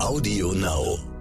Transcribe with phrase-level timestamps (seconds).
[0.00, 1.17] Audio Now.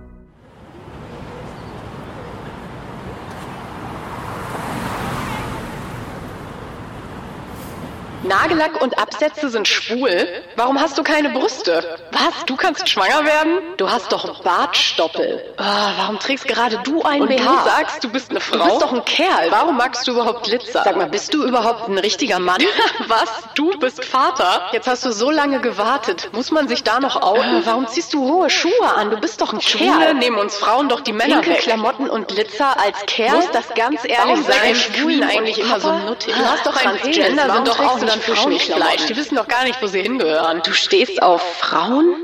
[8.28, 10.28] Nagellack und Absätze sind schwul?
[10.56, 11.98] Warum hast du keine Brüste?
[12.12, 12.46] Was?
[12.46, 13.60] Du kannst schwanger werden?
[13.78, 15.54] Du hast doch Bartstoppel.
[15.58, 17.38] Ah, warum trägst gerade du ein und BH?
[17.44, 18.58] du sagst, du bist eine Frau?
[18.58, 19.52] Du bist doch ein Kerl.
[19.52, 20.82] Warum magst du überhaupt Glitzer?
[20.84, 22.62] Sag mal, bist du überhaupt ein richtiger Mann?
[23.08, 23.30] Was?
[23.56, 24.68] Du bist Vater?
[24.72, 26.30] Jetzt hast du so lange gewartet.
[26.34, 27.66] Muss man sich da noch outen?
[27.66, 29.10] Warum ziehst du hohe Schuhe an?
[29.10, 30.14] Du bist doch ein Schwule Kerl.
[30.16, 31.60] nehmen uns Frauen doch die Männer Pinke weg.
[31.62, 33.36] Klamotten und Glitzer als Kerl?
[33.38, 34.76] Muss das ganz ehrlich Warum sein?
[34.76, 36.34] Schwulen eigentlich immer so nuttig?
[36.36, 39.06] Du hast doch ein Transgender sind doch auch dann Frauen nicht Fleisch.
[39.08, 40.62] Die wissen doch gar nicht, wo sie hingehören.
[40.64, 42.16] Du stehst auf Frauen?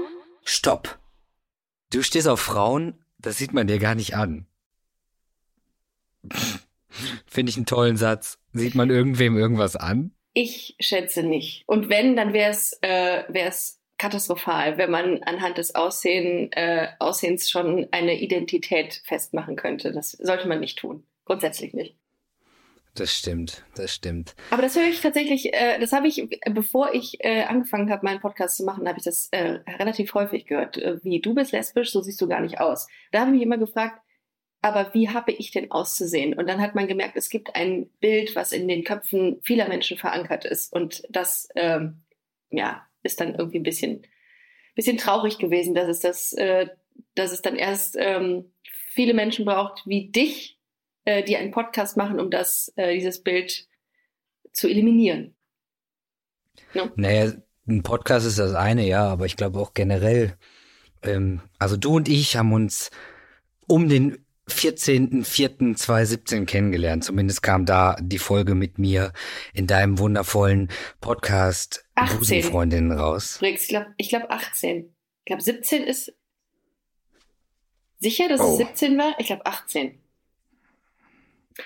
[0.44, 1.00] Stopp.
[1.92, 3.04] Du stehst auf Frauen?
[3.20, 4.48] Das sieht man dir gar nicht an.
[7.26, 8.38] Finde ich einen tollen Satz.
[8.54, 10.12] Sieht man irgendwem irgendwas an?
[10.34, 11.64] Ich schätze nicht.
[11.68, 17.50] Und wenn, dann wäre es äh, wär's katastrophal, wenn man anhand des Aussehen, äh, Aussehens
[17.50, 19.92] schon eine Identität festmachen könnte.
[19.92, 21.06] Das sollte man nicht tun.
[21.26, 21.96] Grundsätzlich nicht.
[22.96, 24.36] Das stimmt, das stimmt.
[24.52, 28.20] Aber das höre ich tatsächlich, äh, das habe ich, bevor ich äh, angefangen habe, meinen
[28.20, 30.78] Podcast zu machen, habe ich das äh, relativ häufig gehört.
[30.78, 32.88] Äh, wie, du bist lesbisch, so siehst du gar nicht aus.
[33.12, 34.00] Da habe ich mich immer gefragt,
[34.62, 36.36] aber wie habe ich denn auszusehen?
[36.36, 39.98] Und dann hat man gemerkt, es gibt ein Bild, was in den Köpfen vieler Menschen
[39.98, 40.72] verankert ist.
[40.72, 42.04] Und das, ähm,
[42.52, 44.08] ja, ist dann irgendwie ein bisschen,
[44.76, 46.68] bisschen traurig gewesen, dass es das, äh,
[47.16, 48.54] dass es dann erst ähm,
[48.94, 50.53] viele Menschen braucht wie dich,
[51.06, 53.68] äh, die einen Podcast machen, um das, äh, dieses Bild
[54.52, 55.36] zu eliminieren.
[56.74, 56.90] No?
[56.96, 57.34] Naja,
[57.68, 60.38] ein Podcast ist das eine, ja, aber ich glaube auch generell,
[61.04, 62.92] ähm, also du und ich haben uns
[63.68, 67.04] um den 14.04.2017 kennengelernt.
[67.04, 69.14] Zumindest kam da die Folge mit mir
[69.54, 73.40] in deinem wundervollen Podcast Busenfreundinnen raus.
[73.42, 74.94] Ich glaube ich glaub 18.
[75.20, 76.14] Ich glaube 17 ist
[78.00, 78.52] sicher, dass oh.
[78.52, 79.16] es 17 war?
[79.18, 80.03] Ich glaube 18.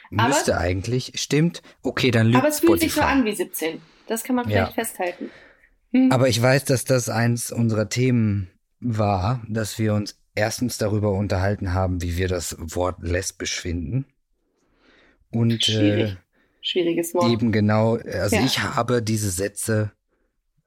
[0.10, 1.62] Müsste aber, eigentlich, stimmt.
[1.82, 2.86] Okay, dann lügt Aber es fühlt Spotify.
[2.86, 3.82] sich so an wie 17.
[4.08, 4.84] Das kann man vielleicht ja.
[4.84, 5.30] festhalten.
[5.92, 6.12] Hm.
[6.12, 8.50] Aber ich weiß, dass das eins unserer Themen
[8.80, 14.06] war, dass wir uns erstens darüber unterhalten haben, wie wir das Wort lesbisch finden.
[15.30, 16.12] Und Schwierig.
[16.12, 16.16] Äh,
[16.62, 17.32] Schwieriges Wort.
[17.32, 18.44] Eben genau, also ja.
[18.44, 19.94] ich habe diese Sätze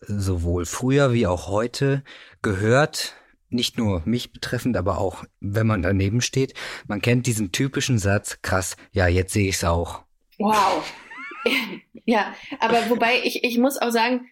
[0.00, 2.02] sowohl früher wie auch heute
[2.40, 3.16] gehört,
[3.50, 6.54] nicht nur mich betreffend, aber auch wenn man daneben steht.
[6.86, 10.02] Man kennt diesen typischen Satz, krass, ja, jetzt sehe ich es auch.
[10.38, 10.84] Wow.
[12.04, 14.28] ja, aber wobei ich, ich muss auch sagen,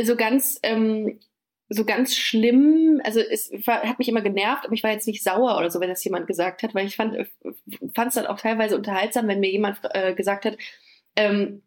[0.00, 1.20] so ganz, ähm,
[1.68, 5.22] so ganz schlimm, also es war, hat mich immer genervt, aber ich war jetzt nicht
[5.22, 8.76] sauer oder so, wenn das jemand gesagt hat, weil ich fand es dann auch teilweise
[8.76, 10.58] unterhaltsam, wenn mir jemand äh, gesagt hat,
[11.16, 11.62] ähm,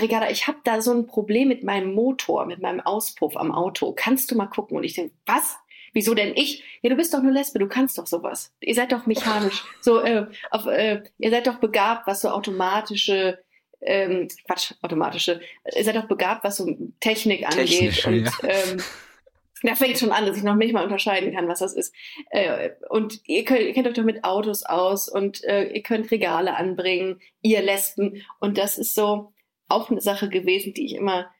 [0.00, 3.92] Ricarda, ich habe da so ein Problem mit meinem Motor, mit meinem Auspuff am Auto.
[3.92, 4.76] Kannst du mal gucken?
[4.76, 5.56] Und ich denke, was?
[5.92, 6.62] Wieso denn ich?
[6.82, 8.52] Ja, du bist doch nur Lesbe, du kannst doch sowas.
[8.60, 9.64] Ihr seid doch mechanisch.
[9.80, 13.42] So, äh, auf, äh, ihr seid doch begabt, was so automatische,
[13.80, 15.40] ähm, Quatsch, automatische,
[15.74, 17.94] ihr seid doch begabt, was so Technik angeht.
[17.94, 18.32] Technisch, und ja.
[18.42, 18.82] ähm,
[19.62, 21.94] da fängt schon an, dass ich noch nicht mal unterscheiden kann, was das ist.
[22.30, 26.10] Äh, und ihr, könnt, ihr kennt euch doch mit Autos aus und äh, ihr könnt
[26.10, 28.22] Regale anbringen, ihr Lesben.
[28.38, 29.32] Und das ist so
[29.68, 31.30] auch eine Sache gewesen, die ich immer,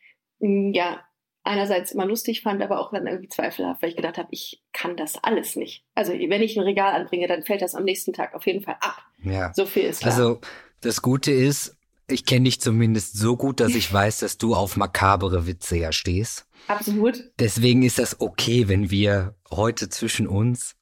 [0.41, 1.05] mh, ja,
[1.43, 4.97] einerseits immer lustig fand, aber auch dann irgendwie zweifelhaft, weil ich gedacht habe, ich kann
[4.97, 5.85] das alles nicht.
[5.95, 8.77] Also wenn ich ein Regal anbringe, dann fällt das am nächsten Tag auf jeden Fall
[8.81, 9.03] ab.
[9.23, 9.53] Ja.
[9.55, 10.13] So viel ist klar.
[10.13, 10.41] Also
[10.81, 11.77] das Gute ist,
[12.09, 15.93] ich kenne dich zumindest so gut, dass ich weiß, dass du auf makabere Witze ja
[15.93, 16.47] stehst.
[16.69, 17.31] Absolut.
[17.39, 20.77] Deswegen ist das okay, wenn wir heute zwischen uns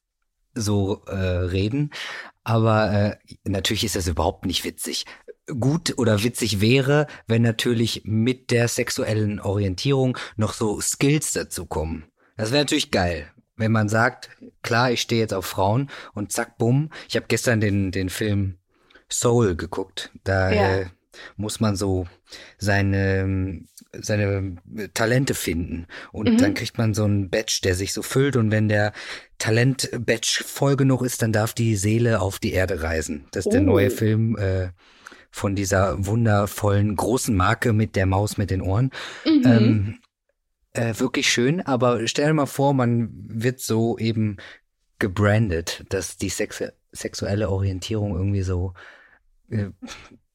[0.53, 1.91] so äh, reden.
[2.43, 5.05] Aber äh, natürlich ist das überhaupt nicht witzig
[5.59, 12.05] gut oder witzig wäre, wenn natürlich mit der sexuellen Orientierung noch so Skills dazu kommen.
[12.37, 14.29] Das wäre natürlich geil, wenn man sagt,
[14.61, 16.89] klar, ich stehe jetzt auf Frauen und zack, bumm.
[17.07, 18.55] Ich habe gestern den, den Film
[19.11, 20.11] Soul geguckt.
[20.23, 20.77] Da ja.
[20.77, 20.85] äh,
[21.35, 22.07] muss man so
[22.57, 23.61] seine,
[23.91, 24.55] seine
[24.93, 25.87] Talente finden.
[26.11, 26.37] Und mhm.
[26.37, 28.35] dann kriegt man so einen Badge, der sich so füllt.
[28.35, 28.93] Und wenn der
[29.39, 33.25] Talent-Badge voll genug ist, dann darf die Seele auf die Erde reisen.
[33.31, 33.51] Das ist oh.
[33.51, 34.37] der neue Film.
[34.37, 34.69] Äh,
[35.31, 38.91] von dieser wundervollen großen Marke mit der Maus mit den Ohren.
[39.25, 39.43] Mhm.
[39.45, 39.99] Ähm,
[40.73, 44.37] äh, wirklich schön, aber stell dir mal vor, man wird so eben
[44.99, 48.73] gebrandet, dass die Sex sexuelle Orientierung irgendwie so
[49.49, 49.69] äh,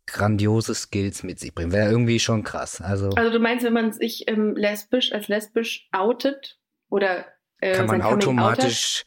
[0.06, 1.72] grandiose Skills mit sich bringt.
[1.72, 2.80] Wäre irgendwie schon krass.
[2.80, 6.58] Also, also du meinst, wenn man sich ähm, lesbisch als lesbisch outet
[6.88, 7.26] oder
[7.60, 9.04] äh, kann man automatisch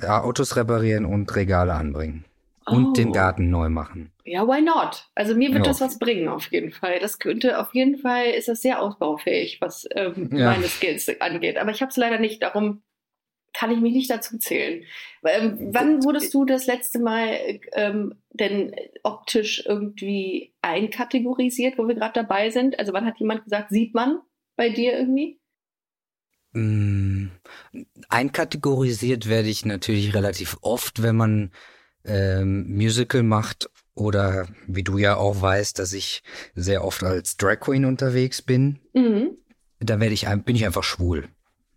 [0.00, 2.24] Autos reparieren und Regale anbringen
[2.70, 3.12] und den oh.
[3.12, 4.12] Garten neu machen.
[4.24, 5.08] Ja, why not?
[5.14, 5.72] Also mir wird ja.
[5.72, 6.98] das was bringen auf jeden Fall.
[7.00, 10.50] Das könnte auf jeden Fall ist das sehr ausbaufähig, was ähm, ja.
[10.50, 11.56] meine Skills angeht.
[11.56, 12.42] Aber ich habe es leider nicht.
[12.42, 12.82] Darum
[13.52, 14.84] kann ich mich nicht dazu zählen.
[15.24, 22.14] Ähm, wann wurdest du das letzte Mal ähm, denn optisch irgendwie einkategorisiert, wo wir gerade
[22.14, 22.78] dabei sind?
[22.78, 24.20] Also wann hat jemand gesagt, sieht man
[24.56, 25.40] bei dir irgendwie?
[26.52, 27.28] Mm,
[28.08, 31.52] einkategorisiert werde ich natürlich relativ oft, wenn man
[32.08, 36.22] ähm, Musical macht oder wie du ja auch weißt, dass ich
[36.54, 38.80] sehr oft als Drag Queen unterwegs bin.
[38.94, 39.36] Mhm.
[39.80, 41.28] Da werde ich bin ich einfach schwul.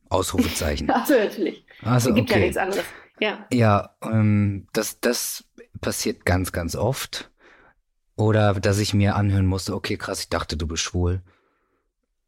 [0.10, 0.90] Ausrufezeichen.
[0.90, 1.66] also natürlich.
[1.82, 2.40] Also, es gibt okay.
[2.40, 2.86] ja nichts anderes.
[3.20, 5.46] Ja, ja ähm, das, das
[5.80, 7.32] passiert ganz, ganz oft.
[8.16, 11.22] Oder dass ich mir anhören musste, okay, krass, ich dachte, du bist schwul.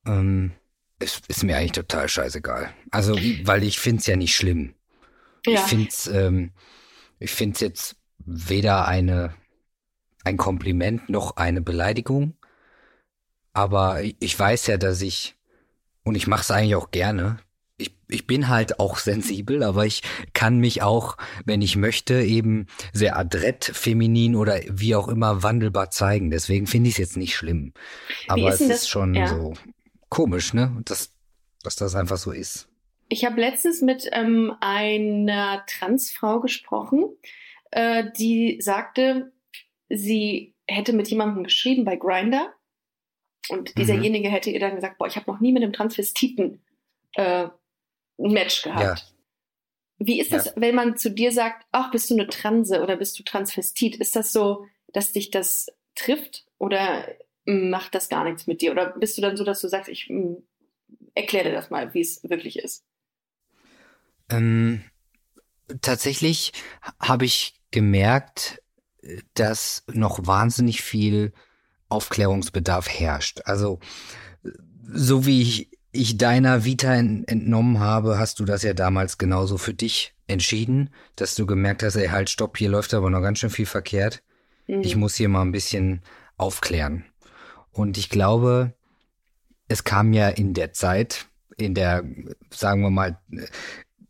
[0.05, 0.53] Ähm,
[0.99, 2.73] es ist mir eigentlich total scheißegal.
[2.89, 4.73] Also, weil ich finde es ja nicht schlimm.
[5.45, 5.55] Ja.
[5.55, 6.51] Ich finde es ähm,
[7.23, 9.33] ich find's jetzt weder eine,
[10.25, 12.35] ein Kompliment noch eine Beleidigung.
[13.53, 15.35] Aber ich weiß ja, dass ich,
[16.03, 17.37] und ich mache es eigentlich auch gerne,
[17.77, 20.03] ich, ich bin halt auch sensibel, aber ich
[20.33, 25.91] kann mich auch, wenn ich möchte, eben sehr adrett, feminin oder wie auch immer wandelbar
[25.91, 26.29] zeigen.
[26.29, 27.73] Deswegen finde ich es jetzt nicht schlimm.
[28.27, 28.77] Aber ist es das?
[28.81, 29.27] ist schon ja.
[29.27, 29.53] so
[30.09, 30.81] komisch, ne?
[30.83, 31.11] Dass,
[31.61, 32.67] dass das einfach so ist.
[33.13, 37.15] Ich habe letztens mit ähm, einer Transfrau gesprochen,
[37.69, 39.31] äh, die sagte,
[39.87, 42.51] sie hätte mit jemandem geschrieben bei Grinder
[43.49, 44.33] und dieserjenige mhm.
[44.33, 46.63] hätte ihr dann gesagt, boah, ich habe noch nie mit einem Transvestiten
[47.13, 47.49] äh,
[48.17, 48.99] ein Match gehabt.
[48.99, 49.05] Ja.
[49.99, 50.53] Wie ist das, ja.
[50.55, 53.95] wenn man zu dir sagt, ach, bist du eine Transe oder bist du Transvestit?
[53.97, 57.07] Ist das so, dass dich das trifft oder
[57.45, 58.71] macht das gar nichts mit dir?
[58.71, 60.37] Oder bist du dann so, dass du sagst, ich mm,
[61.13, 62.83] erkläre dir das mal, wie es wirklich ist?
[64.29, 64.81] Ähm,
[65.81, 66.53] tatsächlich
[66.99, 68.61] habe ich gemerkt,
[69.33, 71.33] dass noch wahnsinnig viel
[71.89, 73.41] Aufklärungsbedarf herrscht.
[73.45, 73.79] Also
[74.81, 79.75] so wie ich ich deiner Vita entnommen habe, hast du das ja damals genauso für
[79.75, 83.51] dich entschieden, dass du gemerkt hast, ey, halt, stopp, hier läuft aber noch ganz schön
[83.51, 84.23] viel verkehrt.
[84.67, 84.81] Mhm.
[84.81, 86.01] Ich muss hier mal ein bisschen
[86.35, 87.05] aufklären.
[87.71, 88.73] Und ich glaube,
[89.67, 91.27] es kam ja in der Zeit,
[91.57, 92.03] in der,
[92.49, 93.19] sagen wir mal,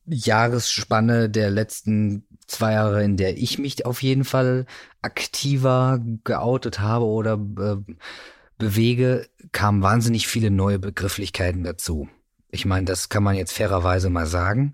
[0.06, 4.66] Jahresspanne der letzten zwei Jahre, in der ich mich auf jeden Fall
[5.02, 7.94] aktiver geoutet habe oder äh,
[8.58, 12.10] bewege, kamen wahnsinnig viele neue Begrifflichkeiten dazu.
[12.50, 14.74] Ich meine, das kann man jetzt fairerweise mal sagen,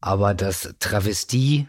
[0.00, 1.68] aber dass Travestie,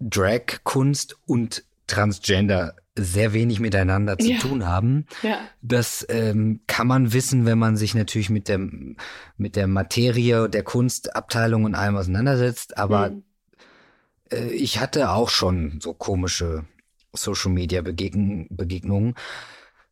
[0.00, 4.38] Drag, Kunst und Transgender sehr wenig miteinander zu ja.
[4.38, 5.06] tun haben.
[5.22, 5.38] Ja.
[5.62, 8.60] Das ähm, kann man wissen, wenn man sich natürlich mit der
[9.36, 12.76] mit der Materie der Kunstabteilung und allem auseinandersetzt.
[12.76, 13.22] Aber mhm.
[14.30, 16.64] äh, ich hatte auch schon so komische
[17.12, 19.14] Social Media Begegn Begegnungen.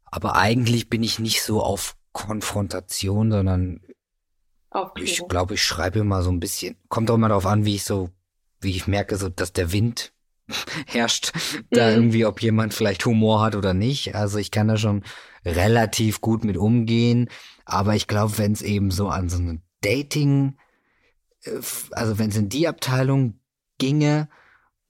[0.04, 3.80] Aber eigentlich bin ich nicht so auf Konfrontation, sondern
[4.70, 5.12] Aufklärung.
[5.12, 6.76] ich glaube, ich schreibe immer so ein bisschen.
[6.88, 8.10] Kommt auch immer darauf an, wie ich so,
[8.60, 10.12] wie ich merke, so, dass der Wind
[10.86, 11.32] herrscht,
[11.70, 11.96] da mhm.
[11.96, 14.14] irgendwie, ob jemand vielleicht Humor hat oder nicht.
[14.14, 15.02] Also ich kann da schon
[15.44, 17.28] relativ gut mit umgehen.
[17.64, 20.56] Aber ich glaube, wenn es eben so an so eine Dating,
[21.44, 21.60] äh,
[21.92, 23.40] also wenn es in die Abteilung
[23.78, 24.28] ginge,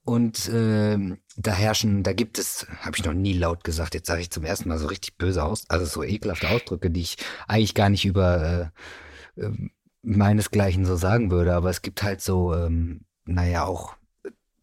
[0.07, 0.97] und äh,
[1.37, 4.45] da herrschen, da gibt es, habe ich noch nie laut gesagt, jetzt sage ich zum
[4.45, 7.17] ersten Mal so richtig böse aus, also so ekelhafte Ausdrücke, die ich
[7.49, 8.71] eigentlich gar nicht über
[9.37, 9.51] äh, äh,
[10.03, 13.97] meinesgleichen so sagen würde, aber es gibt halt so, ähm, naja, auch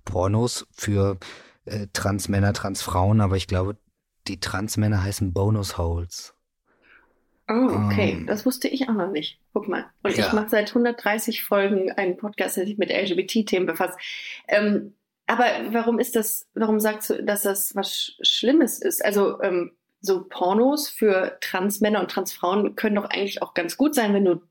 [0.06, 1.18] Pornos für
[1.66, 3.78] äh, Transmänner, Transfrauen, aber ich glaube,
[4.28, 6.34] die Transmänner heißen Bonus Holes.
[7.50, 8.14] Oh, okay.
[8.14, 8.28] Um, ähm.
[8.28, 9.40] das wusste ich auch noch nicht.
[9.54, 9.86] Guck mal.
[10.02, 10.28] Und ja.
[10.28, 14.00] ich mache seit 130 Folgen einen Podcast, der sich mit LGBT-Themen befasst.
[14.48, 19.04] Ähm, aber warum ist das, warum sagst du, dass das was Schlimmes ist?
[19.04, 24.14] Also ähm, so Pornos für Transmänner und Transfrauen können doch eigentlich auch ganz gut sein,
[24.14, 24.42] wenn du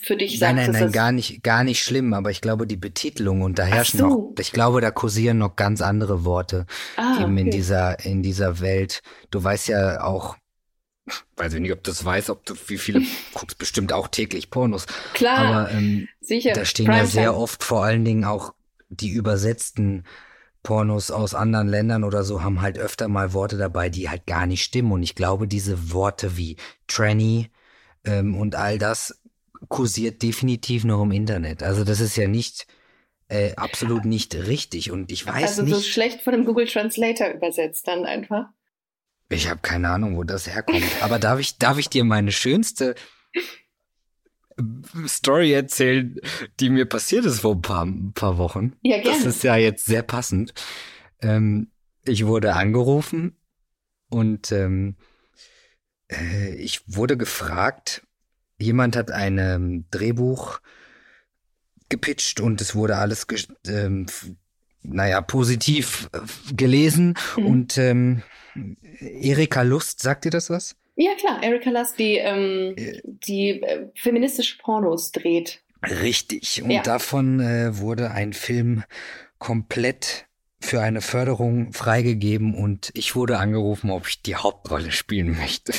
[0.00, 0.56] für dich sagst.
[0.56, 3.64] Nein, nein, nein, gar nicht, gar nicht schlimm, aber ich glaube, die Betitelung und da
[3.64, 4.08] herrschen so.
[4.08, 7.42] noch, ich glaube, da kursieren noch ganz andere Worte ah, eben okay.
[7.42, 9.02] in dieser, in dieser Welt.
[9.30, 10.36] Du weißt ja auch,
[11.36, 13.02] weiß ich nicht, ob du das weißt, ob du, wie viele,
[13.34, 14.86] guckst bestimmt auch täglich Pornos.
[15.14, 16.52] Klar, aber, ähm, sicher.
[16.52, 18.54] Da stehen Prime ja sehr oft vor allen Dingen auch
[18.88, 20.04] die übersetzten
[20.62, 24.46] Pornos aus anderen Ländern oder so haben halt öfter mal Worte dabei, die halt gar
[24.46, 24.92] nicht stimmen.
[24.92, 27.50] Und ich glaube, diese Worte wie Tranny
[28.04, 29.19] ähm, und all das
[29.70, 31.62] kursiert definitiv noch im Internet.
[31.62, 32.66] Also das ist ja nicht
[33.28, 34.90] äh, absolut nicht richtig.
[34.90, 35.72] Und ich weiß also nicht.
[35.72, 38.46] Also so schlecht von einem Google Translator übersetzt dann einfach.
[39.30, 40.82] Ich habe keine Ahnung, wo das herkommt.
[41.00, 42.96] Aber darf ich, darf ich dir meine schönste
[45.06, 46.20] Story erzählen,
[46.58, 48.72] die mir passiert ist vor ein paar, ein paar Wochen.
[48.82, 49.16] Ja, gerne.
[49.16, 50.52] Das ist ja jetzt sehr passend.
[51.22, 51.70] Ähm,
[52.04, 53.36] ich wurde angerufen
[54.08, 54.96] und ähm,
[56.10, 58.02] äh, ich wurde gefragt,
[58.60, 60.60] jemand hat ein ähm, Drehbuch
[61.88, 63.26] gepitcht und es wurde alles,
[63.66, 64.06] ähm,
[64.82, 67.14] naja, positiv äh, gelesen.
[67.36, 67.46] Mhm.
[67.46, 68.22] Und ähm,
[69.00, 70.76] Erika Lust, sagt dir das was?
[70.96, 73.00] Ja, klar, Erika Lust, die, ähm, äh.
[73.04, 75.62] die äh, feministische Pornos dreht.
[75.82, 76.62] Richtig.
[76.62, 76.82] Und ja.
[76.82, 78.84] davon äh, wurde ein Film
[79.38, 80.26] komplett
[80.60, 85.72] für eine Förderung freigegeben und ich wurde angerufen, ob ich die Hauptrolle spielen möchte.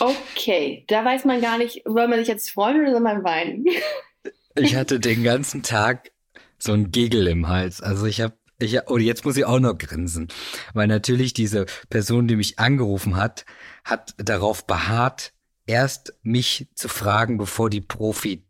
[0.00, 3.66] Okay, da weiß man gar nicht, soll man sich jetzt freuen oder soll man weinen?
[4.54, 6.12] ich hatte den ganzen Tag
[6.58, 7.82] so ein Giggle im Hals.
[7.82, 10.26] Also ich habe ich, oh, jetzt muss ich auch noch grinsen,
[10.74, 13.44] weil natürlich diese Person, die mich angerufen hat,
[13.84, 15.32] hat darauf beharrt,
[15.66, 18.44] erst mich zu fragen, bevor die Profi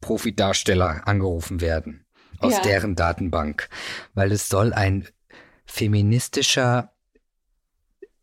[0.00, 2.05] Profi-Darsteller angerufen werden
[2.40, 2.60] aus ja.
[2.60, 3.68] deren Datenbank,
[4.14, 5.06] weil es soll ein
[5.64, 6.92] feministischer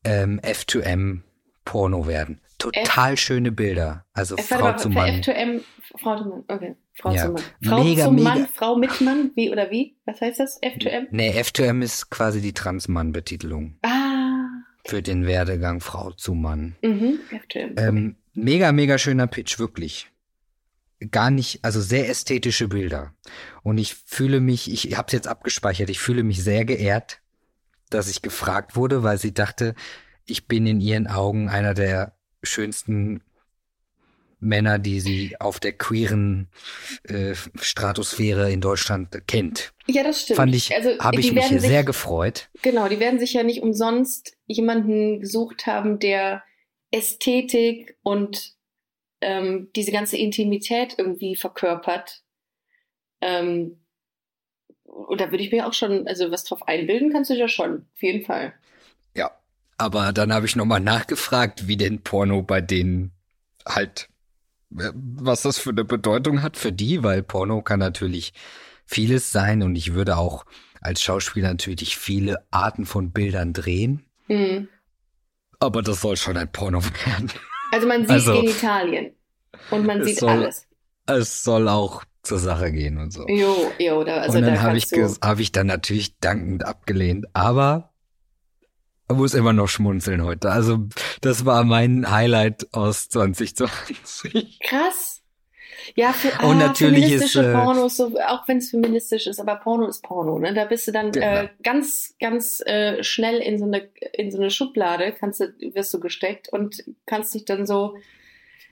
[0.03, 1.22] ähm, F2M
[1.65, 2.41] Porno werden.
[2.58, 4.05] Total F schöne Bilder.
[4.13, 5.22] Also F Frau zu Mann.
[5.22, 5.62] F2M,
[5.98, 6.75] Frau zu Mann, okay.
[6.93, 7.25] Frau ja.
[7.25, 7.43] zu Mann.
[7.63, 9.98] Frau mega, zum Mann, Frau mit Mann, wie oder wie?
[10.05, 10.62] Was heißt das?
[10.62, 11.08] F2M?
[11.12, 13.77] Nee, F2M ist quasi die Transmann-Betitelung.
[13.82, 14.48] Ah.
[14.86, 16.75] Für den Werdegang Frau zu Mann.
[16.82, 17.79] Mhm, F2M.
[17.79, 20.12] Ähm, mega, mega schöner Pitch, wirklich
[21.12, 23.13] gar nicht, also sehr ästhetische Bilder.
[23.63, 27.19] Und ich fühle mich, ich habe es jetzt abgespeichert, ich fühle mich sehr geehrt,
[27.89, 29.75] dass ich gefragt wurde, weil sie dachte,
[30.25, 33.22] ich bin in ihren Augen einer der schönsten
[34.43, 36.50] Männer, die sie auf der queeren
[37.03, 39.74] äh, Stratosphäre in Deutschland kennt.
[39.88, 40.38] Ja, das stimmt.
[40.38, 42.50] Fand ich, also, habe ich mich sich, sehr gefreut.
[42.62, 46.43] Genau, die werden sich ja nicht umsonst jemanden gesucht haben, der
[46.91, 48.53] Ästhetik und
[49.24, 52.24] ähm, diese ganze Intimität irgendwie verkörpert.
[53.22, 53.80] Ähm,
[54.84, 57.88] und da würde ich mir auch schon, also was drauf einbilden kannst du ja schon,
[57.96, 58.53] auf jeden Fall.
[59.15, 59.32] Ja,
[59.77, 63.12] aber dann habe ich nochmal nachgefragt, wie denn Porno bei denen
[63.65, 64.10] halt,
[64.77, 68.34] äh, was das für eine Bedeutung hat für die, weil Porno kann natürlich
[68.86, 70.46] vieles sein und ich würde auch
[70.82, 74.06] als Schauspieler natürlich viele Arten von Bildern drehen.
[74.27, 74.68] Mhm.
[75.60, 77.32] Aber das soll schon ein Porno werden.
[77.74, 79.15] Also man sieht also, Genitalien
[79.72, 80.68] und man sieht soll, alles.
[81.08, 83.27] Es soll auch zur Sache gehen und so.
[83.27, 87.25] Jo, jo, da, also und dann da habe ich, hab ich dann natürlich dankend abgelehnt.
[87.34, 87.92] Aber
[89.08, 90.51] man muss immer noch schmunzeln heute.
[90.51, 90.88] Also
[91.22, 94.60] das war mein Highlight aus 2020.
[94.63, 95.23] Krass.
[95.96, 99.40] Ja, für, und ah, natürlich feministische ist, äh, Pornos, so, auch wenn es feministisch ist,
[99.40, 100.54] aber Porno ist Porno, ne?
[100.54, 101.25] Da bist du dann genau.
[101.25, 105.94] äh, ganz, ganz äh, schnell in so eine in so eine Schublade, kannst du, wirst
[105.94, 107.96] du gesteckt und kannst dich dann so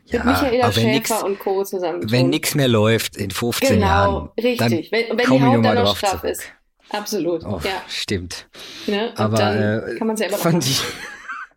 [0.05, 1.63] ja, mit Michaela Schäfer nix, und Co.
[1.63, 2.11] zusammen.
[2.11, 4.29] Wenn nichts mehr läuft in 15 genau, Jahren.
[4.35, 4.91] Genau, richtig.
[4.91, 6.43] Wenn, wenn die Haut dann noch straff ist.
[6.89, 7.45] Absolut.
[7.45, 7.81] Oh, ja.
[7.87, 8.49] Stimmt.
[8.87, 9.13] Ne?
[9.15, 10.81] Aber dann äh, kann man selber fand ich,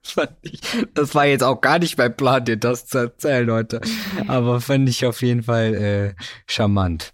[0.13, 0.61] fand ich,
[0.95, 3.81] das war jetzt auch gar nicht mein Plan, dir das zu erzählen, Leute.
[4.29, 7.13] Aber fand ich auf jeden Fall äh, charmant.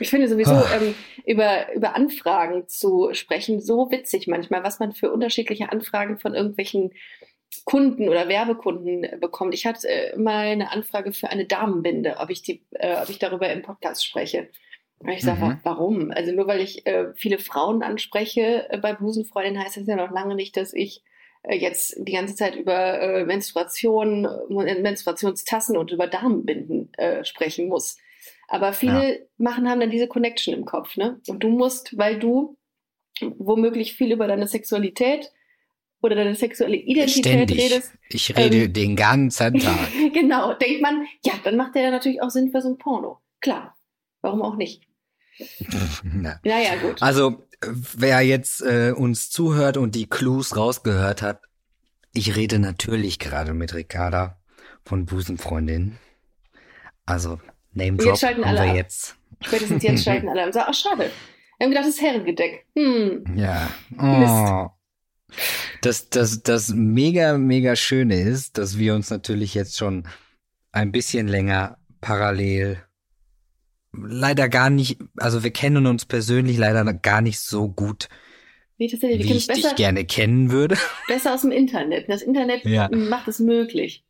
[0.00, 0.64] Ich finde sowieso oh.
[0.74, 0.94] ähm,
[1.26, 6.92] über, über Anfragen zu sprechen so witzig manchmal, was man für unterschiedliche Anfragen von irgendwelchen
[7.64, 9.54] Kunden oder Werbekunden bekommt.
[9.54, 13.18] Ich hatte äh, mal eine Anfrage für eine Damenbinde, ob ich die, äh, ob ich
[13.18, 14.48] darüber im Podcast spreche.
[14.98, 15.60] Und ich sage, mhm.
[15.62, 16.10] warum?
[16.12, 20.10] Also nur weil ich äh, viele Frauen anspreche äh, bei Busenfreundin heißt das ja noch
[20.10, 21.02] lange nicht, dass ich
[21.50, 27.96] jetzt die ganze Zeit über äh, Menstruation, äh, Menstruationstassen und über Damenbinden äh, sprechen muss.
[28.48, 29.24] Aber viele ja.
[29.38, 31.20] machen haben dann diese Connection im Kopf, ne?
[31.26, 32.56] Und du musst, weil du
[33.20, 35.32] womöglich viel über deine Sexualität
[36.02, 37.58] oder deine sexuelle Identität Ständig.
[37.58, 37.92] redest.
[38.08, 39.88] Ich rede ähm, den ganzen Tag.
[40.12, 43.20] genau, denkt man, ja, dann macht der ja natürlich auch Sinn für so ein Porno.
[43.40, 43.76] Klar,
[44.20, 44.82] warum auch nicht?
[46.02, 46.40] Na.
[46.44, 47.00] Naja, gut.
[47.00, 51.40] Also, wer jetzt äh, uns zuhört und die Clues rausgehört hat,
[52.14, 54.38] ich rede natürlich gerade mit Ricarda
[54.84, 55.98] von Busenfreundin.
[57.06, 57.40] Also,
[57.72, 58.76] Name Drop jetzt schalten alle wir ab.
[58.76, 59.16] jetzt.
[59.40, 61.10] Spätestens jetzt schalten alle und sagen, ach schade.
[61.58, 62.66] Wir haben gedacht, das ist Herrengedeck.
[62.76, 63.24] Hm.
[63.36, 63.70] Ja.
[63.98, 64.70] Oh.
[65.80, 70.06] Das, das, das mega, mega Schöne ist, dass wir uns natürlich jetzt schon
[70.72, 72.82] ein bisschen länger parallel
[73.92, 78.08] leider gar nicht, also wir kennen uns persönlich leider gar nicht so gut,
[78.78, 80.76] wie, das wie ich besser, dich gerne kennen würde.
[81.08, 82.08] Besser aus dem Internet.
[82.08, 82.88] Das Internet ja.
[82.90, 84.04] macht es möglich.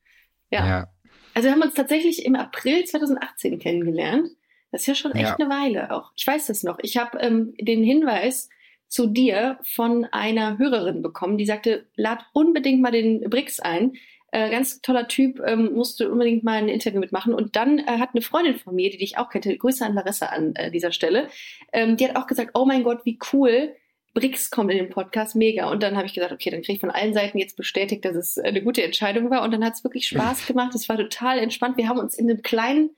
[0.50, 0.66] Ja.
[0.66, 0.92] ja.
[1.34, 4.30] Also wir haben uns tatsächlich im April 2018 kennengelernt.
[4.70, 5.36] Das ist ja schon echt ja.
[5.36, 6.12] eine Weile auch.
[6.16, 6.78] Ich weiß das noch.
[6.82, 8.48] Ich habe ähm, den Hinweis
[8.88, 13.92] zu dir von einer Hörerin bekommen, die sagte, lad unbedingt mal den Brix ein.
[14.32, 17.34] Äh, ganz toller Typ, ähm, musste unbedingt mal ein Interview mitmachen.
[17.34, 20.26] Und dann äh, hat eine Freundin von mir, die dich auch kennt, Grüße an Larissa
[20.26, 21.28] an äh, dieser Stelle,
[21.72, 23.74] ähm, die hat auch gesagt, oh mein Gott, wie cool,
[24.14, 25.70] Brix kommt in den Podcast, mega.
[25.70, 28.14] Und dann habe ich gesagt, okay, dann kriege ich von allen Seiten jetzt bestätigt, dass
[28.16, 29.42] es eine gute Entscheidung war.
[29.42, 30.74] Und dann hat es wirklich Spaß gemacht.
[30.74, 31.76] Es war total entspannt.
[31.76, 32.90] Wir haben uns in einem kleinen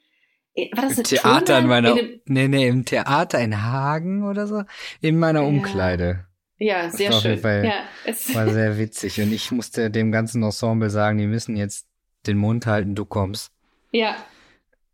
[0.56, 1.60] Äh, war das eine Theater Turnhalle?
[1.62, 4.62] in meiner, In nee, nee, im Theater in Hagen oder so,
[5.00, 5.46] in meiner Ja.
[5.48, 6.26] Umkleide.
[6.58, 7.38] Ja, sehr war jeden schön.
[7.42, 11.56] Fall- Ja, es, War sehr witzig und ich musste dem ganzen Ensemble sagen, die müssen
[11.56, 11.86] jetzt
[12.26, 13.52] den Mund halten, du kommst.
[13.90, 14.16] ja,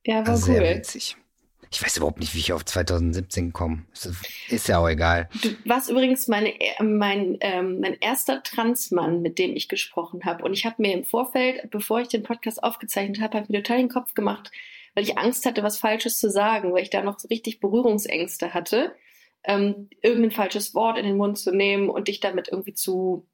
[0.04, 0.76] ja, war Also sehr cool.
[0.78, 1.16] witzig.
[1.72, 3.84] Ich weiß überhaupt nicht, wie ich auf 2017 komme.
[4.48, 5.28] Ist, ja auch egal.
[5.42, 10.42] Du warst übrigens meine, mein, ähm, mein erster Transmann, mit dem ich gesprochen habe.
[10.42, 13.76] Und ich habe mir im Vorfeld, bevor ich den Podcast aufgezeichnet habe, habe mir total
[13.78, 14.50] den Kopf gemacht,
[14.94, 18.52] weil ich Angst hatte, was Falsches zu sagen, weil ich da noch so richtig Berührungsängste
[18.52, 18.92] hatte,
[19.44, 23.26] ähm, irgendein falsches Wort in den Mund zu nehmen und dich damit irgendwie zu,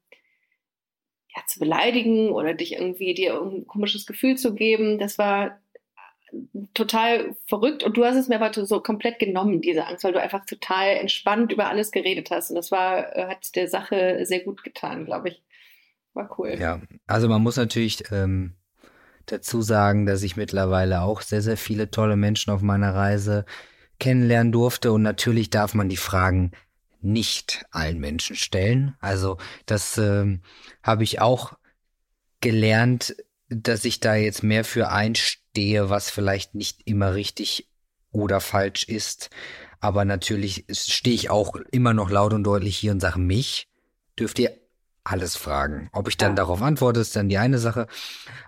[1.35, 4.99] ja, zu beleidigen oder dich irgendwie dir irgendein komisches Gefühl zu geben.
[4.99, 5.59] Das war
[6.73, 10.21] total verrückt und du hast es mir aber so komplett genommen, diese Angst, weil du
[10.21, 14.41] einfach total entspannt über alles geredet hast und das war, äh, hat der Sache sehr
[14.43, 15.43] gut getan, glaube ich.
[16.13, 16.55] War cool.
[16.59, 18.55] Ja, also man muss natürlich ähm,
[19.25, 23.45] dazu sagen, dass ich mittlerweile auch sehr, sehr viele tolle Menschen auf meiner Reise
[23.99, 26.51] kennenlernen durfte und natürlich darf man die Fragen
[27.01, 28.95] nicht allen Menschen stellen.
[28.99, 30.41] Also das ähm,
[30.83, 31.53] habe ich auch
[32.41, 33.15] gelernt,
[33.49, 37.69] dass ich da jetzt mehr für einstehe, was vielleicht nicht immer richtig
[38.11, 39.29] oder falsch ist.
[39.79, 43.67] Aber natürlich stehe ich auch immer noch laut und deutlich hier und sage, mich
[44.19, 44.51] dürft ihr
[45.11, 45.89] alles fragen.
[45.93, 46.35] Ob ich dann Ja.
[46.35, 47.87] darauf antworte, ist dann die eine Sache.